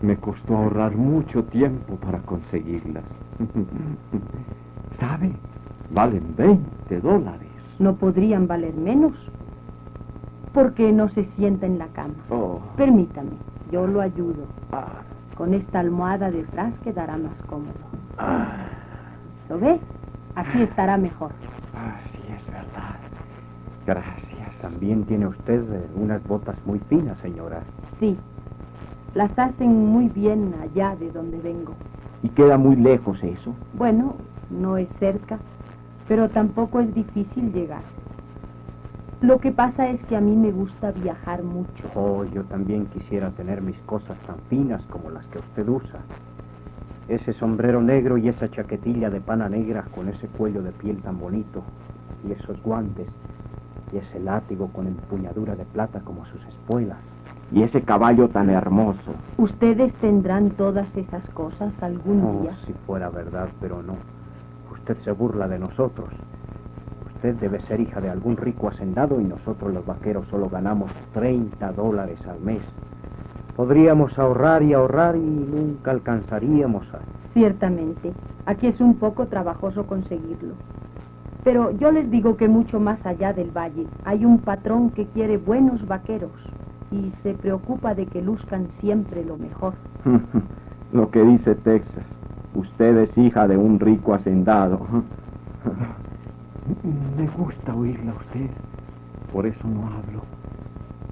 me 0.00 0.16
costó 0.16 0.56
ahorrar 0.56 0.96
mucho 0.96 1.44
tiempo 1.44 1.96
para 1.96 2.20
conseguirlas. 2.20 3.04
¿Sabe? 5.00 5.32
Valen 5.90 6.34
20 6.36 7.00
dólares. 7.00 7.48
No 7.78 7.96
podrían 7.96 8.46
valer 8.46 8.74
menos. 8.74 9.12
Porque 10.52 10.92
no 10.92 11.08
se 11.10 11.24
sienta 11.36 11.66
en 11.66 11.78
la 11.78 11.86
cama. 11.88 12.14
Oh. 12.30 12.60
Permítame, 12.76 13.30
yo 13.70 13.86
lo 13.86 14.00
ayudo. 14.00 14.46
Ah, 14.72 15.02
Con 15.36 15.54
esta 15.54 15.80
almohada 15.80 16.30
detrás 16.30 16.72
quedará 16.82 17.16
más 17.16 17.40
cómodo. 17.46 17.74
ah, 18.18 18.66
¿Lo 19.48 19.58
ve? 19.58 19.80
Aquí 20.34 20.62
estará 20.62 20.96
mejor. 20.96 21.30
ah, 21.76 21.98
sí, 22.14 22.22
es 22.32 22.46
verdad. 22.52 22.96
Gracias. 23.86 24.54
También 24.60 25.04
tiene 25.04 25.26
usted 25.26 25.62
eh, 25.72 25.88
unas 25.94 26.24
botas 26.26 26.56
muy 26.66 26.78
finas, 26.80 27.18
señora. 27.20 27.62
Sí. 27.98 28.18
Las 29.14 29.36
hacen 29.38 29.86
muy 29.86 30.08
bien 30.08 30.54
allá 30.62 30.94
de 30.96 31.10
donde 31.10 31.38
vengo. 31.40 31.74
¿Y 32.22 32.28
queda 32.28 32.58
muy 32.58 32.76
lejos 32.76 33.22
eso? 33.24 33.54
Bueno, 33.72 34.16
no 34.50 34.76
es 34.76 34.88
cerca, 34.98 35.38
pero 36.06 36.28
tampoco 36.28 36.80
es 36.80 36.94
difícil 36.94 37.52
llegar. 37.52 37.82
Lo 39.22 39.38
que 39.38 39.52
pasa 39.52 39.88
es 39.90 40.02
que 40.06 40.16
a 40.16 40.20
mí 40.20 40.34
me 40.34 40.50
gusta 40.50 40.92
viajar 40.92 41.42
mucho. 41.42 41.88
Oh, 41.94 42.24
yo 42.24 42.42
también 42.44 42.86
quisiera 42.86 43.30
tener 43.30 43.60
mis 43.60 43.76
cosas 43.80 44.16
tan 44.26 44.36
finas 44.48 44.82
como 44.88 45.10
las 45.10 45.26
que 45.26 45.38
usted 45.38 45.68
usa. 45.68 46.00
Ese 47.08 47.32
sombrero 47.34 47.82
negro 47.82 48.16
y 48.16 48.28
esa 48.28 48.50
chaquetilla 48.50 49.10
de 49.10 49.20
pana 49.20 49.48
negra 49.48 49.84
con 49.94 50.08
ese 50.08 50.26
cuello 50.28 50.62
de 50.62 50.72
piel 50.72 51.02
tan 51.02 51.18
bonito 51.18 51.62
y 52.26 52.32
esos 52.32 52.62
guantes 52.62 53.08
y 53.92 53.98
ese 53.98 54.20
látigo 54.20 54.68
con 54.68 54.86
empuñadura 54.86 55.54
de 55.54 55.64
plata 55.64 56.00
como 56.00 56.24
sus 56.26 56.42
espuelas. 56.46 56.98
Y 57.52 57.62
ese 57.64 57.82
caballo 57.82 58.28
tan 58.28 58.48
hermoso. 58.48 59.12
¿Ustedes 59.36 59.92
tendrán 59.94 60.50
todas 60.50 60.86
esas 60.96 61.28
cosas 61.30 61.72
algún 61.82 62.22
Oh, 62.24 62.42
día? 62.42 62.56
si 62.64 62.72
fuera 62.86 63.10
verdad, 63.10 63.48
pero 63.60 63.82
no. 63.82 63.96
Usted 64.72 64.96
se 65.04 65.10
burla 65.10 65.48
de 65.48 65.58
nosotros. 65.58 66.08
Usted 67.20 67.34
debe 67.34 67.60
ser 67.66 67.80
hija 67.80 68.00
de 68.00 68.08
algún 68.08 68.38
rico 68.38 68.68
hacendado 68.68 69.20
y 69.20 69.24
nosotros 69.24 69.74
los 69.74 69.84
vaqueros 69.84 70.26
solo 70.28 70.48
ganamos 70.48 70.90
30 71.12 71.70
dólares 71.72 72.18
al 72.26 72.40
mes. 72.40 72.62
Podríamos 73.56 74.18
ahorrar 74.18 74.62
y 74.62 74.72
ahorrar 74.72 75.16
y 75.16 75.20
nunca 75.20 75.90
alcanzaríamos 75.90 76.82
a... 76.94 77.00
Ciertamente, 77.34 78.14
aquí 78.46 78.68
es 78.68 78.80
un 78.80 78.94
poco 78.94 79.26
trabajoso 79.26 79.86
conseguirlo. 79.86 80.54
Pero 81.44 81.72
yo 81.72 81.92
les 81.92 82.10
digo 82.10 82.38
que 82.38 82.48
mucho 82.48 82.80
más 82.80 83.04
allá 83.04 83.34
del 83.34 83.50
valle 83.50 83.86
hay 84.06 84.24
un 84.24 84.38
patrón 84.38 84.88
que 84.88 85.04
quiere 85.04 85.36
buenos 85.36 85.86
vaqueros 85.86 86.32
y 86.90 87.12
se 87.22 87.34
preocupa 87.34 87.94
de 87.94 88.06
que 88.06 88.22
luzcan 88.22 88.68
siempre 88.80 89.26
lo 89.26 89.36
mejor. 89.36 89.74
Lo 90.94 91.10
que 91.10 91.22
dice 91.22 91.54
Texas. 91.54 92.04
Usted 92.54 92.96
es 92.96 93.18
hija 93.18 93.46
de 93.46 93.58
un 93.58 93.78
rico 93.78 94.14
hacendado. 94.14 94.80
Me 97.16 97.26
gusta 97.26 97.74
oírla 97.74 98.12
a 98.12 98.14
usted, 98.14 98.50
por 99.32 99.46
eso 99.46 99.66
no 99.66 99.86
hablo. 99.86 100.22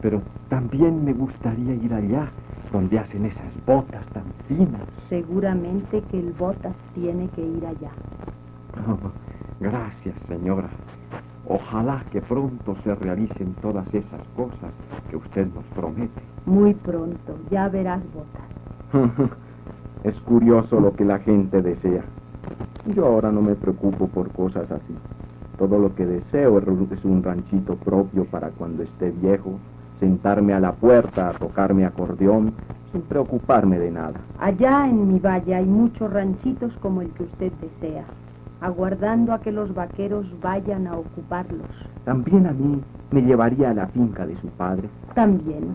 Pero 0.00 0.22
también 0.48 1.04
me 1.04 1.12
gustaría 1.12 1.74
ir 1.74 1.92
allá, 1.92 2.28
donde 2.72 2.98
hacen 2.98 3.26
esas 3.26 3.66
botas 3.66 4.04
tan 4.12 4.24
finas. 4.46 4.82
Seguramente 5.08 6.02
que 6.10 6.20
el 6.20 6.32
Botas 6.32 6.74
tiene 6.94 7.28
que 7.30 7.42
ir 7.42 7.66
allá. 7.66 7.90
Oh, 8.86 9.10
gracias, 9.60 10.14
señora. 10.28 10.68
Ojalá 11.46 12.04
que 12.10 12.20
pronto 12.20 12.76
se 12.84 12.94
realicen 12.94 13.54
todas 13.62 13.86
esas 13.94 14.20
cosas 14.36 14.72
que 15.10 15.16
usted 15.16 15.46
nos 15.54 15.64
promete. 15.74 16.22
Muy 16.46 16.74
pronto, 16.74 17.38
ya 17.50 17.68
verás 17.68 18.02
Botas. 18.12 19.28
Es 20.04 20.14
curioso 20.20 20.78
lo 20.78 20.94
que 20.94 21.04
la 21.04 21.18
gente 21.18 21.60
desea. 21.60 22.04
Yo 22.94 23.04
ahora 23.04 23.32
no 23.32 23.42
me 23.42 23.56
preocupo 23.56 24.06
por 24.06 24.30
cosas 24.30 24.70
así. 24.70 24.94
Todo 25.58 25.76
lo 25.80 25.92
que 25.96 26.06
deseo 26.06 26.58
es 26.58 27.04
un 27.04 27.22
ranchito 27.22 27.74
propio 27.74 28.24
para 28.26 28.50
cuando 28.50 28.84
esté 28.84 29.10
viejo, 29.10 29.58
sentarme 29.98 30.54
a 30.54 30.60
la 30.60 30.72
puerta 30.72 31.30
a 31.30 31.32
tocar 31.32 31.74
mi 31.74 31.82
acordeón 31.82 32.52
sin 32.92 33.02
preocuparme 33.02 33.76
de 33.78 33.90
nada. 33.90 34.20
Allá 34.38 34.86
en 34.88 35.12
mi 35.12 35.18
valle 35.18 35.56
hay 35.56 35.64
muchos 35.64 36.12
ranchitos 36.12 36.72
como 36.80 37.02
el 37.02 37.10
que 37.10 37.24
usted 37.24 37.52
desea, 37.60 38.04
aguardando 38.60 39.32
a 39.32 39.40
que 39.40 39.50
los 39.50 39.74
vaqueros 39.74 40.26
vayan 40.40 40.86
a 40.86 40.96
ocuparlos. 40.96 41.66
También 42.04 42.46
a 42.46 42.52
mí 42.52 42.80
me 43.10 43.22
llevaría 43.22 43.70
a 43.70 43.74
la 43.74 43.88
finca 43.88 44.26
de 44.26 44.36
su 44.40 44.46
padre. 44.50 44.88
También. 45.14 45.74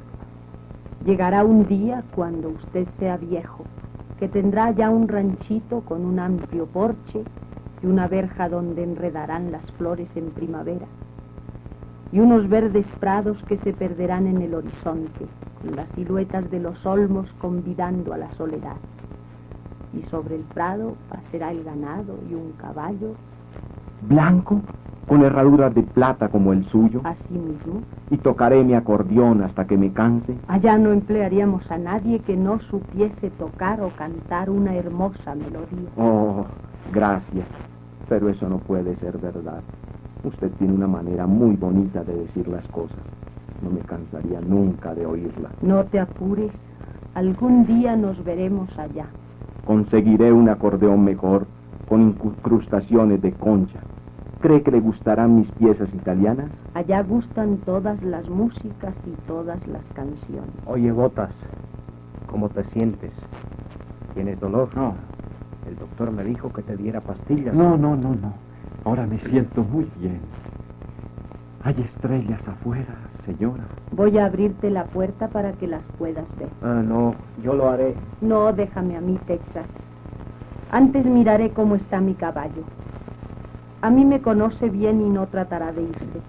Llegará 1.06 1.44
un 1.44 1.68
día 1.68 2.04
cuando 2.16 2.50
usted 2.50 2.88
sea 3.00 3.18
viejo, 3.18 3.66
que 4.18 4.30
tendrá 4.30 4.72
ya 4.72 4.90
un 4.90 5.10
ranchito 5.10 5.82
con 5.82 6.06
un 6.06 6.20
amplio 6.20 6.68
porche 6.68 7.26
y 7.84 7.86
una 7.86 8.08
verja 8.08 8.50
donde 8.50 8.84
enredarán 8.84 9.52
las 9.52 9.70
flores 9.74 10.08
en 10.16 10.32
primavera, 10.32 10.86
y 12.12 12.20
unos 12.20 12.48
verdes 12.48 12.86
prados 13.00 13.38
que 13.48 13.58
se 13.58 13.74
perderán 13.74 14.26
en 14.28 14.42
el 14.42 14.54
horizonte, 14.54 15.26
con 15.62 15.76
las 15.76 15.88
siluetas 15.96 16.50
de 16.50 16.60
los 16.60 16.86
olmos 16.86 17.28
convidando 17.40 18.14
a 18.14 18.18
la 18.18 18.32
soledad. 18.34 18.78
Y 19.94 20.04
sobre 20.10 20.36
el 20.36 20.42
prado 20.42 20.96
pasará 21.10 21.52
el 21.52 21.64
ganado 21.64 22.18
y 22.30 22.34
un 22.34 22.54
caballo. 22.54 23.16
¿Blanco? 24.08 24.62
con 25.08 25.22
herraduras 25.22 25.74
de 25.76 25.84
plata 25.84 26.30
como 26.30 26.54
el 26.54 26.66
suyo. 26.70 27.02
Así 27.04 27.34
mismo. 27.34 27.82
Y 28.10 28.18
tocaré 28.18 28.64
mi 28.64 28.74
acordeón 28.74 29.44
hasta 29.44 29.66
que 29.66 29.78
me 29.78 29.92
canse. 29.92 30.36
Allá 30.48 30.78
no 30.78 30.92
emplearíamos 30.92 31.70
a 31.70 31.78
nadie 31.78 32.20
que 32.20 32.38
no 32.38 32.60
supiese 32.62 33.30
tocar 33.32 33.82
o 33.82 33.90
cantar 33.90 34.50
una 34.50 34.76
hermosa 34.76 35.36
melodía. 35.36 35.90
Oh, 35.98 36.46
gracias. 36.92 37.46
Pero 38.14 38.30
eso 38.30 38.48
no 38.48 38.60
puede 38.60 38.96
ser 38.98 39.18
verdad. 39.18 39.60
Usted 40.24 40.52
tiene 40.60 40.76
una 40.76 40.86
manera 40.86 41.26
muy 41.26 41.56
bonita 41.56 42.04
de 42.04 42.14
decir 42.14 42.48
las 42.48 42.64
cosas. 42.68 43.00
No 43.64 43.72
me 43.72 43.80
cansaría 43.80 44.40
nunca 44.40 44.94
de 44.94 45.04
oírla. 45.04 45.50
No 45.64 45.84
te 45.86 46.00
apures. 46.00 46.52
Algún 47.16 47.66
día 47.66 47.96
nos 47.96 48.24
veremos 48.24 48.70
allá. 48.78 49.08
Conseguiré 49.66 50.32
un 50.32 50.48
acordeón 50.48 51.04
mejor, 51.04 51.48
con 51.90 52.04
incrustaciones 52.04 53.20
de 53.20 53.34
concha 53.34 53.80
cree 54.44 54.62
que 54.62 54.72
le 54.72 54.82
gustarán 54.82 55.38
mis 55.38 55.48
piezas 55.54 55.88
italianas? 55.94 56.52
Allá 56.74 57.02
gustan 57.02 57.58
todas 57.66 58.00
las 58.04 58.30
músicas 58.30 58.94
y 59.08 59.12
todas 59.26 59.66
las 59.68 59.84
canciones. 59.96 60.52
Oye, 60.66 60.92
Botas, 60.92 61.32
¿cómo 62.28 62.50
te 62.50 62.66
sientes? 62.66 63.12
¿Tienes 64.14 64.38
dolor? 64.42 64.70
No. 64.76 64.96
El 65.68 65.78
doctor 65.78 66.12
me 66.12 66.24
dijo 66.24 66.52
que 66.52 66.62
te 66.62 66.76
diera 66.76 67.00
pastillas. 67.00 67.54
No, 67.54 67.78
no, 67.78 67.96
no, 67.96 68.10
no. 68.10 68.34
Ahora 68.84 69.06
me 69.06 69.18
siento 69.20 69.64
muy 69.64 69.90
bien. 70.00 70.20
Hay 71.64 71.80
estrellas 71.80 72.42
afuera, 72.46 72.94
señora. 73.26 73.64
Voy 73.92 74.18
a 74.18 74.26
abrirte 74.26 74.70
la 74.70 74.84
puerta 74.86 75.30
para 75.30 75.54
que 75.54 75.68
las 75.68 75.82
puedas 75.98 76.26
ver. 76.38 76.50
Ah, 76.62 76.82
no, 76.86 77.16
yo 77.42 77.54
lo 77.54 77.70
haré. 77.70 77.96
No, 78.20 78.52
déjame 78.52 78.98
a 78.98 79.02
mí, 79.02 79.18
Texas. 79.26 79.66
Antes 80.72 81.06
miraré 81.06 81.52
cómo 81.52 81.76
está 81.76 82.02
mi 82.02 82.16
caballo. 82.16 82.64
A 83.82 83.90
mí 83.90 84.04
me 84.04 84.22
conoce 84.22 84.70
bien 84.70 85.02
y 85.02 85.10
no 85.10 85.28
tratará 85.28 85.72
de 85.72 85.84
irse. 85.84 86.22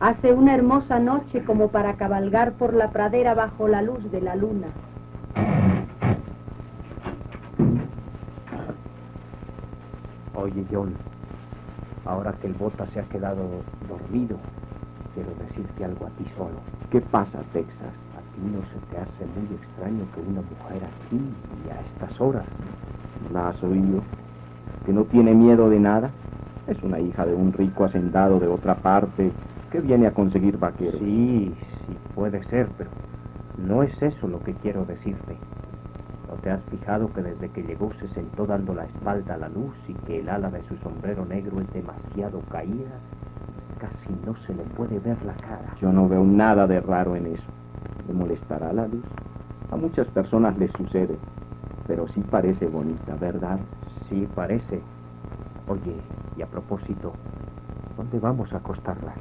Hace 0.00 0.32
una 0.32 0.54
hermosa 0.54 0.98
noche 0.98 1.42
como 1.44 1.68
para 1.68 1.94
cabalgar 1.94 2.52
por 2.52 2.74
la 2.74 2.90
pradera 2.90 3.34
bajo 3.34 3.66
la 3.66 3.82
luz 3.82 4.10
de 4.10 4.20
la 4.20 4.36
luna. 4.36 4.68
Oye, 10.46 10.64
John, 10.70 10.94
ahora 12.04 12.32
que 12.40 12.46
el 12.46 12.54
bota 12.54 12.86
se 12.92 13.00
ha 13.00 13.04
quedado 13.08 13.64
dormido, 13.88 14.38
quiero 15.12 15.34
decirte 15.34 15.84
algo 15.84 16.06
a 16.06 16.10
ti 16.10 16.24
solo. 16.36 16.60
¿Qué 16.88 17.00
pasa, 17.00 17.42
Texas? 17.52 17.92
¿A 18.16 18.20
ti 18.32 18.42
no 18.42 18.62
se 18.72 18.78
te 18.88 18.96
hace 18.96 19.26
muy 19.26 19.52
extraño 19.56 20.06
que 20.14 20.20
una 20.20 20.40
mujer 20.42 20.84
aquí 20.84 21.18
y 21.64 21.68
a 21.68 21.80
estas 21.80 22.20
horas? 22.20 22.46
¿La 23.32 23.48
has 23.48 23.60
oído? 23.64 24.04
que 24.84 24.92
no 24.92 25.04
tiene 25.06 25.34
miedo 25.34 25.68
de 25.68 25.80
nada. 25.80 26.12
Es 26.68 26.80
una 26.84 27.00
hija 27.00 27.26
de 27.26 27.34
un 27.34 27.52
rico 27.52 27.84
hacendado 27.84 28.38
de 28.38 28.46
otra 28.46 28.76
parte 28.82 29.32
que 29.72 29.80
viene 29.80 30.06
a 30.06 30.14
conseguir 30.14 30.58
vaqueros. 30.58 31.00
Sí, 31.00 31.58
sí, 31.86 31.98
puede 32.14 32.44
ser, 32.44 32.70
pero 32.78 32.92
no 33.56 33.82
es 33.82 34.00
eso 34.00 34.28
lo 34.28 34.44
que 34.44 34.54
quiero 34.54 34.84
decirte. 34.84 35.40
¿No 36.28 36.34
te 36.38 36.50
has 36.50 36.60
fijado 36.64 37.12
que 37.12 37.22
desde 37.22 37.48
que 37.50 37.62
llegó 37.62 37.92
se 38.00 38.08
sentó 38.08 38.46
dando 38.46 38.74
la 38.74 38.84
espalda 38.84 39.34
a 39.34 39.38
la 39.38 39.48
luz 39.48 39.74
y 39.86 39.94
que 39.94 40.20
el 40.20 40.28
ala 40.28 40.50
de 40.50 40.62
su 40.68 40.76
sombrero 40.78 41.24
negro 41.24 41.60
es 41.60 41.72
demasiado 41.72 42.42
caída? 42.50 42.98
Casi 43.78 44.12
no 44.24 44.34
se 44.46 44.54
le 44.54 44.64
puede 44.64 44.98
ver 44.98 45.16
la 45.24 45.34
cara. 45.34 45.74
Yo 45.80 45.92
no 45.92 46.08
veo 46.08 46.24
nada 46.24 46.66
de 46.66 46.80
raro 46.80 47.14
en 47.14 47.26
eso. 47.26 47.44
¿Le 48.08 48.14
molestará 48.14 48.72
la 48.72 48.88
luz? 48.88 49.04
A 49.70 49.76
muchas 49.76 50.06
personas 50.08 50.56
les 50.58 50.72
sucede, 50.72 51.16
pero 51.86 52.08
sí 52.08 52.20
parece 52.22 52.66
bonita, 52.66 53.14
¿verdad? 53.16 53.58
Sí, 54.08 54.28
parece. 54.34 54.80
Oye, 55.68 55.94
y 56.36 56.42
a 56.42 56.46
propósito, 56.46 57.12
¿dónde 57.96 58.18
vamos 58.18 58.52
a 58.52 58.58
acostarla? 58.58 59.12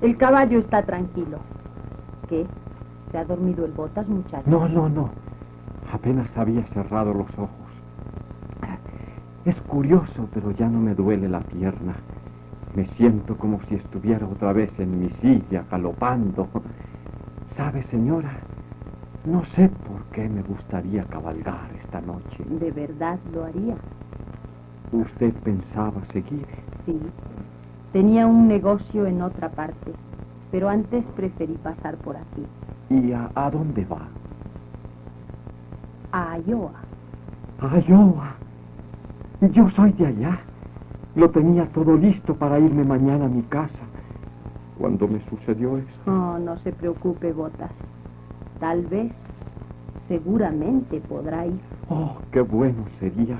El 0.00 0.16
caballo 0.16 0.58
está 0.58 0.82
tranquilo. 0.82 1.38
¿Qué? 2.28 2.46
¿Se 3.10 3.18
ha 3.18 3.24
dormido 3.24 3.64
el 3.64 3.72
botas, 3.72 4.06
muchacho? 4.08 4.48
No, 4.48 4.68
no, 4.68 4.88
no. 4.88 5.10
Apenas 5.92 6.28
había 6.36 6.62
cerrado 6.74 7.12
los 7.12 7.28
ojos. 7.38 7.70
Es 9.44 9.56
curioso, 9.62 10.28
pero 10.34 10.50
ya 10.52 10.68
no 10.68 10.80
me 10.80 10.94
duele 10.94 11.28
la 11.28 11.40
pierna. 11.40 11.96
Me 12.74 12.86
siento 12.96 13.36
como 13.36 13.60
si 13.68 13.74
estuviera 13.74 14.26
otra 14.26 14.52
vez 14.52 14.70
en 14.78 15.00
mi 15.00 15.10
silla, 15.20 15.64
galopando. 15.70 16.48
¿Sabe, 17.56 17.82
señora? 17.90 18.38
No 19.24 19.44
sé 19.56 19.68
por 19.68 20.04
qué 20.12 20.28
me 20.28 20.42
gustaría 20.42 21.04
cabalgar 21.04 21.70
esta 21.84 22.00
noche. 22.00 22.44
¿De 22.44 22.70
verdad 22.70 23.18
lo 23.34 23.44
haría? 23.44 23.76
¿Usted 24.92 25.32
pensaba 25.42 26.02
seguir? 26.12 26.46
Sí. 26.86 26.98
Tenía 27.92 28.26
un 28.26 28.46
negocio 28.46 29.06
en 29.06 29.22
otra 29.22 29.48
parte, 29.50 29.92
pero 30.50 30.68
antes 30.68 31.04
preferí 31.16 31.54
pasar 31.54 31.96
por 31.96 32.16
aquí. 32.16 32.46
¿Y 32.90 33.12
a, 33.12 33.50
dónde 33.52 33.84
va? 33.84 34.08
A 36.10 36.38
Iowa. 36.40 36.72
¿A 37.60 37.78
Iowa? 37.78 38.34
Yo 39.52 39.70
soy 39.70 39.92
de 39.92 40.06
allá. 40.06 40.40
Lo 41.14 41.30
tenía 41.30 41.66
todo 41.66 41.96
listo 41.96 42.34
para 42.34 42.58
irme 42.58 42.82
mañana 42.82 43.26
a 43.26 43.28
mi 43.28 43.42
casa. 43.42 43.84
Cuando 44.76 45.06
me 45.06 45.20
sucedió 45.28 45.78
eso. 45.78 45.88
Oh, 46.06 46.38
no 46.38 46.58
se 46.58 46.72
preocupe, 46.72 47.32
Botas. 47.32 47.70
Tal 48.58 48.84
vez, 48.86 49.12
seguramente 50.08 51.00
podrá 51.00 51.46
ir. 51.46 51.60
Oh, 51.88 52.16
qué 52.32 52.40
bueno 52.40 52.86
sería. 52.98 53.38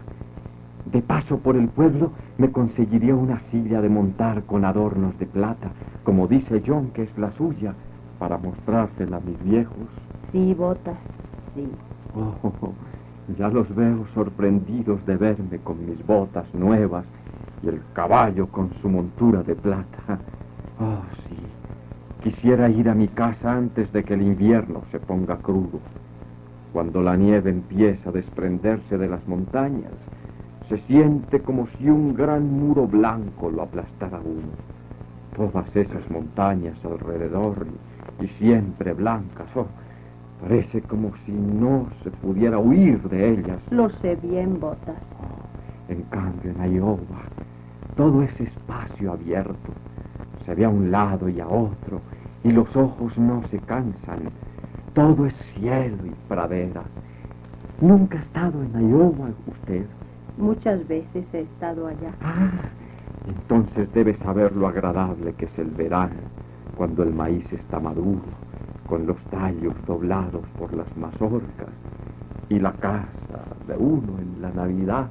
De 0.92 1.02
paso 1.02 1.38
por 1.38 1.56
el 1.56 1.68
pueblo 1.68 2.12
me 2.38 2.52
conseguiría 2.52 3.16
una 3.16 3.40
silla 3.50 3.80
de 3.80 3.88
montar 3.88 4.44
con 4.44 4.64
adornos 4.64 5.18
de 5.18 5.26
plata, 5.26 5.72
como 6.04 6.28
dice 6.28 6.62
John 6.64 6.90
que 6.92 7.02
es 7.02 7.18
la 7.18 7.32
suya, 7.32 7.74
para 8.20 8.36
mostrársela 8.36 9.16
a 9.16 9.20
mis 9.20 9.42
viejos. 9.42 9.88
Sí, 10.30 10.54
botas, 10.54 10.98
sí. 11.54 11.68
Oh, 12.14 12.52
ya 13.38 13.48
los 13.48 13.74
veo 13.74 14.06
sorprendidos 14.14 15.04
de 15.06 15.16
verme 15.16 15.58
con 15.64 15.84
mis 15.88 16.06
botas 16.06 16.46
nuevas 16.54 17.04
y 17.62 17.68
el 17.68 17.80
caballo 17.94 18.46
con 18.46 18.70
su 18.80 18.88
montura 18.88 19.42
de 19.42 19.54
plata. 19.54 20.18
Oh, 20.78 21.02
sí. 21.28 21.36
Quisiera 22.22 22.68
ir 22.68 22.88
a 22.90 22.94
mi 22.94 23.08
casa 23.08 23.52
antes 23.52 23.90
de 23.92 24.04
que 24.04 24.14
el 24.14 24.22
invierno 24.22 24.82
se 24.92 24.98
ponga 24.98 25.36
crudo. 25.38 25.80
Cuando 26.74 27.02
la 27.02 27.16
nieve 27.16 27.50
empieza 27.50 28.10
a 28.10 28.12
desprenderse 28.12 28.98
de 28.98 29.08
las 29.08 29.26
montañas, 29.26 29.92
se 30.68 30.78
siente 30.86 31.40
como 31.40 31.66
si 31.78 31.88
un 31.88 32.14
gran 32.14 32.44
muro 32.50 32.86
blanco 32.86 33.50
lo 33.50 33.62
aplastara 33.62 34.20
uno. 34.20 34.52
Todas 35.36 35.74
esas 35.74 36.08
montañas 36.10 36.76
alrededor 36.84 37.66
y, 38.20 38.26
siempre 38.38 38.92
blancas, 38.92 39.48
oh, 39.54 39.66
parece 40.40 40.82
como 40.82 41.12
si 41.24 41.32
no 41.32 41.86
se 42.02 42.10
pudiera 42.10 42.58
huir 42.58 43.00
de 43.08 43.32
ellas. 43.32 43.58
Lo 43.70 43.90
sé 43.90 44.16
bien, 44.16 44.58
Botas. 44.60 44.96
Oh, 45.20 45.92
en 45.92 46.02
cambio, 46.04 46.52
en 46.52 46.74
Iowa, 46.74 47.22
todo 47.96 48.22
ese 48.22 48.44
espacio 48.44 49.12
abierto, 49.12 49.72
se 50.46 50.54
ve 50.54 50.64
a 50.64 50.68
un 50.68 50.90
lado 50.90 51.28
y 51.28 51.40
a 51.40 51.46
otro, 51.46 52.00
y 52.44 52.52
los 52.52 52.74
ojos 52.76 53.16
no 53.18 53.42
se 53.50 53.58
cansan. 53.58 54.30
Todo 54.94 55.26
es 55.26 55.34
cielo 55.54 56.04
y 56.04 56.14
pradera. 56.28 56.82
¿Nunca 57.80 58.18
ha 58.18 58.22
estado 58.22 58.62
en 58.62 58.90
Iowa 58.90 59.30
usted? 59.46 59.86
Muchas 60.36 60.86
veces 60.88 61.24
he 61.32 61.40
estado 61.40 61.86
allá. 61.86 62.12
Ah, 62.22 62.50
entonces 63.26 63.92
debe 63.92 64.16
saber 64.18 64.54
lo 64.56 64.68
agradable 64.68 65.32
que 65.34 65.44
es 65.46 65.58
el 65.58 65.70
verano, 65.70 66.14
cuando 66.80 67.02
el 67.02 67.12
maíz 67.12 67.44
está 67.52 67.78
maduro, 67.78 68.24
con 68.86 69.06
los 69.06 69.18
tallos 69.24 69.74
doblados 69.86 70.46
por 70.58 70.72
las 70.72 70.86
mazorcas 70.96 71.68
y 72.48 72.58
la 72.58 72.72
casa 72.72 73.44
de 73.68 73.76
uno 73.76 74.18
en 74.18 74.40
la 74.40 74.50
Navidad, 74.50 75.10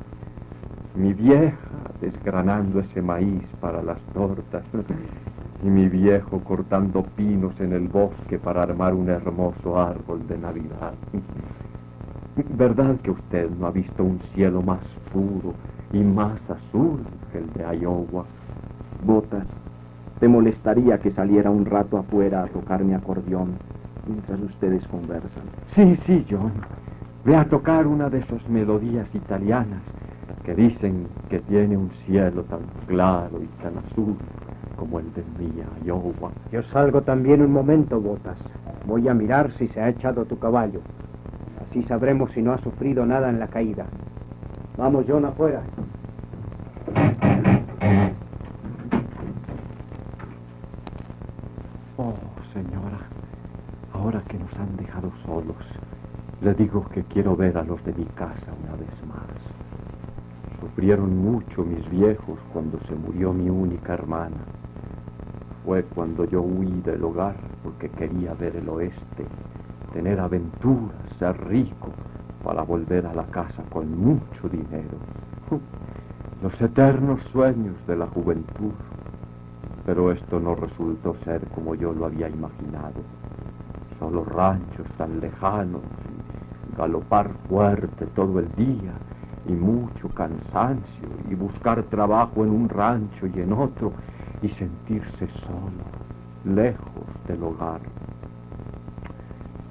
mi 0.96 1.14
vieja 1.14 1.56
desgranando 2.02 2.80
ese 2.80 3.04
maíz 3.04 3.44
para 3.62 3.84
las 3.84 4.00
tortas 4.16 4.64
y 5.64 5.68
mi 5.68 5.88
viejo 5.90 6.40
cortando 6.40 7.04
pinos 7.16 7.54
en 7.60 7.74
el 7.74 7.88
bosque 7.88 8.40
para 8.40 8.64
armar 8.64 8.96
un 8.96 9.08
hermoso 9.08 9.80
árbol 9.80 10.26
de 10.28 10.40
Navidad. 10.40 10.96
¿Verdad 12.58 12.96
que 13.04 13.12
usted 13.12 13.48
no 13.48 13.68
ha 13.68 13.72
visto 13.72 14.04
un 14.04 14.20
cielo 14.34 14.64
más 14.64 14.82
puro 15.14 15.54
y 15.94 16.00
más 16.00 16.42
azul 16.50 17.02
que 17.32 17.38
el 17.38 17.54
de 17.54 17.78
Iowa? 17.78 18.26
Botas, 19.06 19.46
¿te 20.20 20.28
molestaría 20.28 21.00
que 21.00 21.12
saliera 21.12 21.50
un 21.50 21.66
rato 21.66 21.98
afuera 21.98 22.44
a 22.44 22.48
tocar 22.48 22.84
mi 22.84 22.94
acordeón 22.94 23.58
mientras 24.08 24.40
ustedes 24.42 24.86
conversan? 24.88 25.44
Sí, 25.76 25.98
sí, 26.06 26.26
John. 26.30 26.54
Ve 27.26 27.36
a 27.36 27.46
tocar 27.46 27.88
una 27.88 28.10
de 28.10 28.20
esas 28.20 28.48
melodías 28.50 29.08
italianas 29.14 29.82
que 30.44 30.56
dicen 30.56 31.08
que 31.30 31.40
tiene 31.40 31.78
un 31.78 31.92
cielo 32.06 32.44
tan 32.44 32.62
claro 32.88 33.42
y 33.42 33.48
tan 33.62 33.78
azul 33.78 34.16
como 34.78 35.00
el 35.00 35.14
de 35.14 35.24
mi 35.38 35.52
Iowa. 35.86 36.32
Yo 36.52 36.64
salgo 36.64 37.02
también 37.02 37.42
un 37.42 37.52
momento, 37.52 38.00
Botas. 38.00 38.38
Voy 38.86 39.08
a 39.08 39.14
mirar 39.14 39.52
si 39.54 39.68
se 39.68 39.82
ha 39.82 39.90
echado 39.90 40.26
tu 40.26 40.40
caballo. 40.40 40.82
Así 41.70 41.84
sabremos 41.84 42.32
si 42.32 42.42
no 42.42 42.54
ha 42.54 42.58
sufrido 42.60 43.06
nada 43.06 43.30
en 43.30 43.40
la 43.40 43.48
caída. 43.48 43.86
Vamos, 44.78 45.06
John, 45.08 45.26
afuera. 45.26 45.62
Digo 56.60 56.86
que 56.90 57.06
quiero 57.06 57.38
ver 57.38 57.58
a 57.58 57.64
los 57.64 57.82
de 57.86 57.94
mi 57.94 58.04
casa 58.04 58.52
una 58.62 58.74
vez 58.74 58.92
más. 59.08 60.60
Sufrieron 60.60 61.18
mucho 61.18 61.64
mis 61.64 61.90
viejos 61.90 62.38
cuando 62.52 62.78
se 62.82 62.96
murió 62.96 63.32
mi 63.32 63.50
única 63.50 63.94
hermana. 63.94 64.36
Fue 65.64 65.84
cuando 65.84 66.26
yo 66.26 66.42
huí 66.42 66.82
del 66.82 67.02
hogar 67.02 67.38
porque 67.64 67.88
quería 67.88 68.34
ver 68.34 68.58
el 68.58 68.68
oeste, 68.68 69.26
tener 69.94 70.20
aventuras, 70.20 71.00
ser 71.18 71.48
rico, 71.48 71.92
para 72.44 72.64
volver 72.64 73.06
a 73.06 73.14
la 73.14 73.24
casa 73.28 73.64
con 73.72 73.98
mucho 73.98 74.50
dinero. 74.52 74.98
Los 76.44 76.62
eternos 76.62 77.22
sueños 77.32 77.76
de 77.88 77.96
la 77.96 78.08
juventud. 78.08 78.74
Pero 79.86 80.12
esto 80.12 80.42
no 80.42 80.56
resultó 80.56 81.16
ser 81.24 81.40
como 81.56 81.74
yo 81.76 81.94
lo 81.94 82.08
había 82.08 82.28
imaginado. 82.28 83.02
Solo 83.98 84.24
ranchos 84.26 84.88
tan 84.98 85.20
lejanos, 85.20 85.82
galopar 86.80 87.30
fuerte 87.50 88.06
todo 88.16 88.40
el 88.40 88.48
día, 88.56 88.94
y 89.46 89.52
mucho 89.52 90.08
cansancio, 90.16 91.10
y 91.30 91.36
buscar 91.36 91.84
trabajo 91.84 92.46
en 92.46 92.52
un 92.52 92.70
rancho 92.70 93.28
y 93.28 93.42
en 93.42 93.52
otro, 93.52 93.92
y 94.42 94.48
sentirse 94.50 95.28
solo, 95.46 95.84
lejos 96.46 97.08
del 97.28 97.44
hogar. 97.44 97.82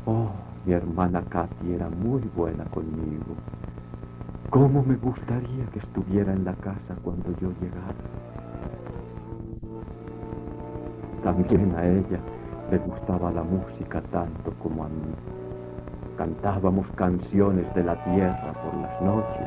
Oh, 0.05 0.31
mi 0.67 0.75
hermana 0.75 1.23
Katy 1.31 1.73
era 1.73 1.89
muy 1.89 2.21
buena 2.37 2.65
conmigo. 2.67 3.33
¿Cómo 4.51 4.83
me 4.83 4.97
gustaría 4.97 5.65
que 5.73 5.79
estuviera 5.79 6.33
en 6.35 6.45
la 6.45 6.55
casa 6.55 6.95
cuando 7.03 7.31
yo 7.41 7.49
llegara? 7.63 8.05
También 11.25 11.75
a 11.75 11.87
ella 11.87 12.21
le 12.71 12.79
gustaba 12.79 13.31
la 13.33 13.43
música 13.43 14.03
tanto 14.11 14.53
como 14.63 14.85
a 14.85 14.89
mí. 14.89 15.38
Cantábamos 16.19 16.85
canciones 16.97 17.73
de 17.77 17.85
la 17.85 17.95
tierra 18.03 18.53
por 18.53 18.75
las 18.83 19.01
noches, 19.03 19.47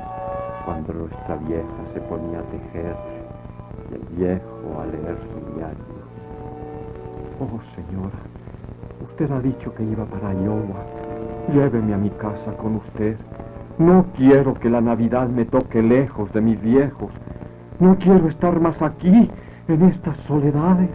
cuando 0.63 0.93
nuestra 0.93 1.35
vieja 1.35 1.67
se 1.93 1.99
ponía 1.99 2.39
a 2.39 2.43
tejer 2.43 2.95
y 3.91 3.95
el 3.95 4.01
viejo 4.15 4.81
a 4.81 4.85
leer 4.85 5.17
su 5.17 5.53
diario. 5.53 5.83
Oh, 7.41 7.59
señora, 7.75 8.15
usted 9.03 9.29
ha 9.31 9.41
dicho 9.41 9.75
que 9.75 9.83
iba 9.83 10.05
para 10.05 10.33
Iowa. 10.33 10.85
Lléveme 11.53 11.93
a 11.93 11.97
mi 11.97 12.09
casa 12.11 12.55
con 12.55 12.77
usted. 12.77 13.17
No 13.77 14.05
quiero 14.15 14.53
que 14.53 14.69
la 14.69 14.79
Navidad 14.79 15.27
me 15.27 15.43
toque 15.43 15.83
lejos 15.83 16.31
de 16.31 16.39
mis 16.39 16.61
viejos. 16.61 17.11
No 17.81 17.97
quiero 17.97 18.29
estar 18.29 18.57
más 18.61 18.81
aquí, 18.81 19.29
en 19.67 19.83
estas 19.83 20.15
soledades. 20.25 20.89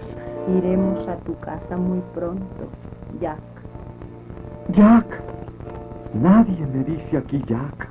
Iremos 0.56 1.06
a 1.06 1.16
tu 1.16 1.38
casa 1.40 1.76
muy 1.76 2.00
pronto, 2.14 2.70
Jack. 3.20 3.40
Jack. 4.72 5.35
Nadie 6.22 6.66
me 6.66 6.82
dice 6.84 7.18
aquí 7.18 7.44
Jack. 7.46 7.90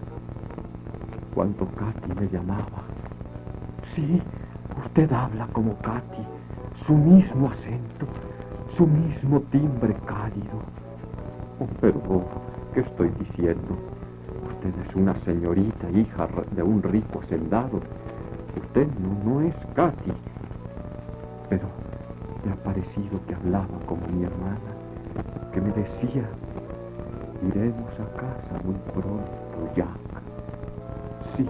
Cuando 1.36 1.68
Katy 1.76 2.10
me 2.20 2.28
llamaba. 2.28 2.84
Sí, 3.94 4.22
usted 4.84 5.12
habla 5.12 5.48
como 5.54 5.76
Katy. 5.82 6.26
Su 6.88 6.94
mismo 6.94 7.50
acento, 7.50 8.08
su 8.78 8.88
mismo 8.88 9.42
timbre 9.52 9.96
cálido. 10.06 10.60
Oh, 11.60 11.68
pero, 11.80 12.26
¿qué 12.74 12.80
estoy 12.82 13.10
diciendo? 13.20 13.78
Usted 14.50 14.74
es 14.88 14.96
una 14.96 15.14
señorita, 15.24 15.90
hija 15.92 16.28
de 16.52 16.64
un 16.64 16.82
rico 16.82 17.20
hacendado. 17.22 17.80
Usted 18.58 18.88
no, 19.00 19.24
no 19.24 19.42
es 19.42 19.56
Katy. 19.76 20.14
Pero 21.50 21.68
me 22.44 22.52
ha 22.54 22.56
parecido 22.56 23.24
que 23.28 23.36
hablaba 23.36 23.80
como 23.86 24.08
mi 24.08 24.24
hermana, 24.24 25.52
que 25.54 25.62
me 25.62 25.72
decía, 25.72 26.28
iremos 27.48 27.92
a 28.00 28.18
casa 28.18 28.64
muy 28.64 28.76
pronto, 28.94 29.74
Jack. 29.76 29.88
Sí, 31.36 31.48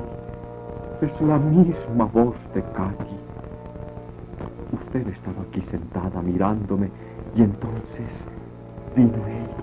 es 1.01 1.21
la 1.21 1.37
misma 1.37 2.05
voz 2.05 2.35
de 2.53 2.61
Katy. 2.61 3.17
Usted 4.73 5.07
estaba 5.07 5.41
aquí 5.43 5.61
sentada 5.71 6.21
mirándome 6.21 6.89
y 7.35 7.43
entonces 7.43 8.09
vino 8.95 9.17
ella. 9.27 9.55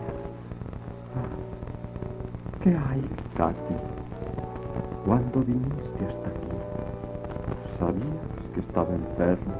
¿Qué 2.60 2.70
hay, 2.70 3.02
Katy? 3.36 3.74
¿Cuándo 5.04 5.40
viniste 5.40 6.06
hasta 6.06 6.28
aquí? 6.28 6.48
¿Sabías 7.78 8.54
que 8.54 8.60
estaba 8.60 8.94
enfermo? 8.94 9.54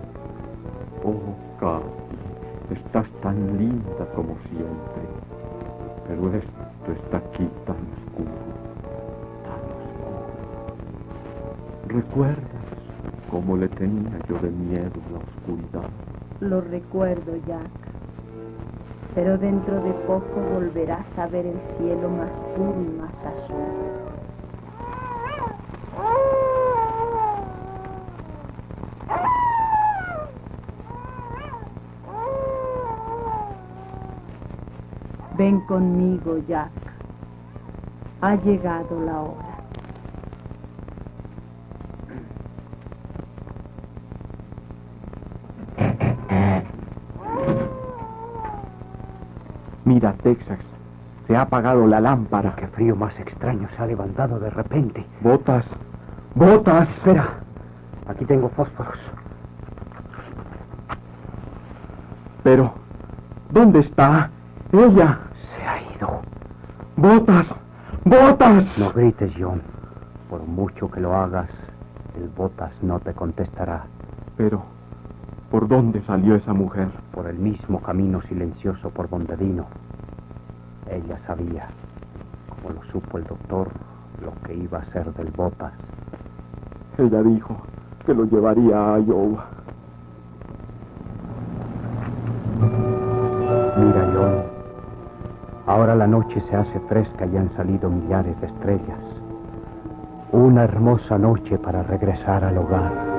Oh, 1.05 1.35
Katy, 1.59 2.75
estás 2.79 3.07
tan 3.23 3.59
linda 3.59 4.07
como 4.15 4.37
siempre. 4.49 5.03
Pero 6.07 6.31
esto 6.83 6.93
está 6.93 7.19
aquí 7.19 7.49
tan 7.65 7.77
oscuro, 7.77 8.33
tan 9.45 9.61
oscuro. 9.79 10.77
¿Recuerdas 11.87 12.65
cómo 13.31 13.57
le 13.57 13.69
tenía 13.69 14.19
yo 14.29 14.39
de 14.39 14.51
miedo 14.51 14.91
la 15.13 15.19
oscuridad? 15.19 15.91
Lo 16.41 16.61
recuerdo, 16.61 17.37
Jack. 17.47 17.71
Pero 19.15 19.39
dentro 19.39 19.81
de 19.83 19.93
poco 20.07 20.41
volverás 20.55 21.07
a 21.19 21.29
ver 21.29 21.47
el 21.47 21.61
cielo 21.79 22.09
más 22.09 22.31
puro 22.57 22.83
y 22.83 22.99
más 22.99 23.13
azul. 23.25 23.82
Ven 35.43 35.59
conmigo, 35.63 36.39
Jack. 36.47 36.71
Ha 38.21 38.37
llegado 38.37 39.05
la 39.05 39.21
hora. 39.23 39.49
Mira, 49.85 50.13
Texas, 50.23 50.61
se 51.27 51.35
ha 51.35 51.41
apagado 51.41 51.89
la 51.89 52.01
lámpara. 52.01 52.55
Qué 52.55 52.69
frío 52.69 52.95
más 52.95 53.19
extraño 53.19 53.69
se 53.77 53.83
ha 53.83 53.87
levantado 53.89 54.39
de 54.39 54.49
repente. 54.49 55.05
Botas, 55.23 55.65
botas. 56.37 56.89
Espera, 56.89 57.41
aquí 58.07 58.25
tengo 58.27 58.49
fósforos. 58.51 59.01
Pero, 62.45 62.75
¿dónde 63.51 63.81
está 63.81 64.31
ella? 64.73 65.32
Botas, 67.03 67.49
botas. 68.05 68.79
No 68.79 68.93
grites, 68.93 69.33
John. 69.37 69.61
Por 70.31 70.41
mucho 70.45 70.89
que 70.89 71.01
lo 71.01 71.17
hagas, 71.17 71.51
el 72.17 72.29
Botas 72.29 72.71
no 72.81 73.01
te 73.01 73.13
contestará. 73.13 73.87
Pero, 74.37 74.63
¿por 75.51 75.67
dónde 75.67 76.01
salió 76.03 76.37
esa 76.37 76.53
mujer? 76.53 76.91
Por 77.11 77.27
el 77.27 77.41
mismo 77.41 77.83
camino 77.83 78.23
silencioso 78.29 78.91
por 78.91 79.11
donde 79.11 79.35
vino. 79.35 79.67
Ella 80.89 81.19
sabía, 81.27 81.71
como 82.49 82.73
lo 82.73 82.85
supo 82.93 83.19
el 83.19 83.25
doctor, 83.25 83.71
lo 84.23 84.33
que 84.47 84.55
iba 84.55 84.79
a 84.79 84.85
ser 84.93 85.13
del 85.15 85.33
Botas. 85.33 85.73
Ella 86.99 87.21
dijo 87.25 87.63
que 88.07 88.15
lo 88.15 88.27
llevaría 88.27 88.95
a 88.95 89.01
Iowa. 89.01 89.47
La 95.95 96.07
noche 96.07 96.43
se 96.49 96.57
hace 96.57 96.81
fresca 96.89 97.27
y 97.27 97.37
han 97.37 97.51
salido 97.57 97.89
millares 97.89 98.41
de 98.41 98.47
estrellas. 98.47 98.99
Una 100.33 100.65
hermosa 100.65 101.19
noche 101.19 101.59
para 101.59 101.83
regresar 101.83 102.45
al 102.45 102.59
hogar. 102.59 103.12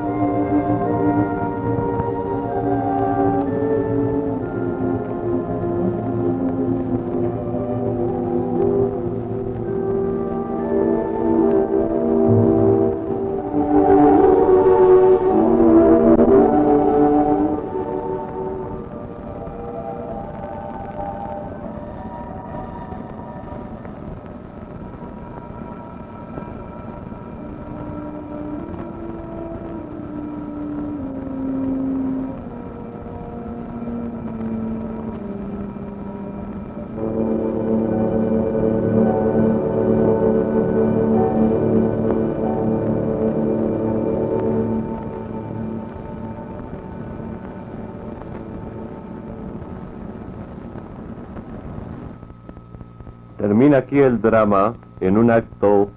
Aquí 53.73 53.99
el 53.99 54.21
drama 54.21 54.75
en 54.99 55.17
un 55.17 55.31
acto 55.31 55.89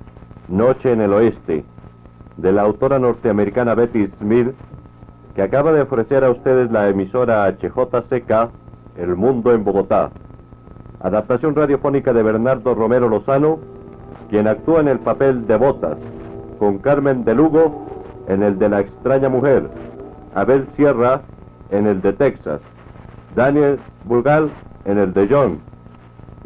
Noche 0.48 0.92
en 0.92 1.02
el 1.02 1.12
Oeste 1.12 1.62
de 2.38 2.52
la 2.52 2.62
autora 2.62 2.98
norteamericana 2.98 3.74
Betty 3.74 4.06
Smith 4.18 4.54
que 5.34 5.42
acaba 5.42 5.72
de 5.72 5.82
ofrecer 5.82 6.24
a 6.24 6.30
ustedes 6.30 6.70
la 6.70 6.88
emisora 6.88 7.46
HJCK 7.46 8.50
El 8.96 9.16
Mundo 9.16 9.52
en 9.52 9.62
Bogotá. 9.62 10.10
Adaptación 11.00 11.54
radiofónica 11.54 12.14
de 12.14 12.22
Bernardo 12.22 12.74
Romero 12.74 13.10
Lozano, 13.10 13.58
quien 14.30 14.48
actúa 14.48 14.80
en 14.80 14.88
el 14.88 15.00
papel 15.00 15.46
de 15.46 15.56
Botas, 15.58 15.98
con 16.58 16.78
Carmen 16.78 17.24
de 17.26 17.34
Lugo 17.34 17.84
en 18.28 18.42
el 18.42 18.58
de 18.58 18.70
la 18.70 18.80
extraña 18.80 19.28
mujer, 19.28 19.68
Abel 20.34 20.66
Sierra 20.76 21.20
en 21.70 21.86
el 21.86 22.00
de 22.00 22.14
Texas, 22.14 22.62
Daniel 23.34 23.78
Bulgal 24.04 24.50
en 24.86 24.96
el 24.96 25.12
de 25.12 25.28
John 25.30 25.75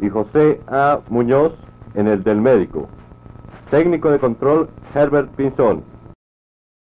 y 0.01 0.09
José 0.09 0.59
A. 0.67 0.99
Muñoz 1.09 1.53
en 1.93 2.07
el 2.07 2.23
del 2.23 2.41
médico. 2.41 2.89
Técnico 3.69 4.11
de 4.11 4.19
control 4.19 4.67
Herbert 4.93 5.29
Pinzón. 5.35 5.90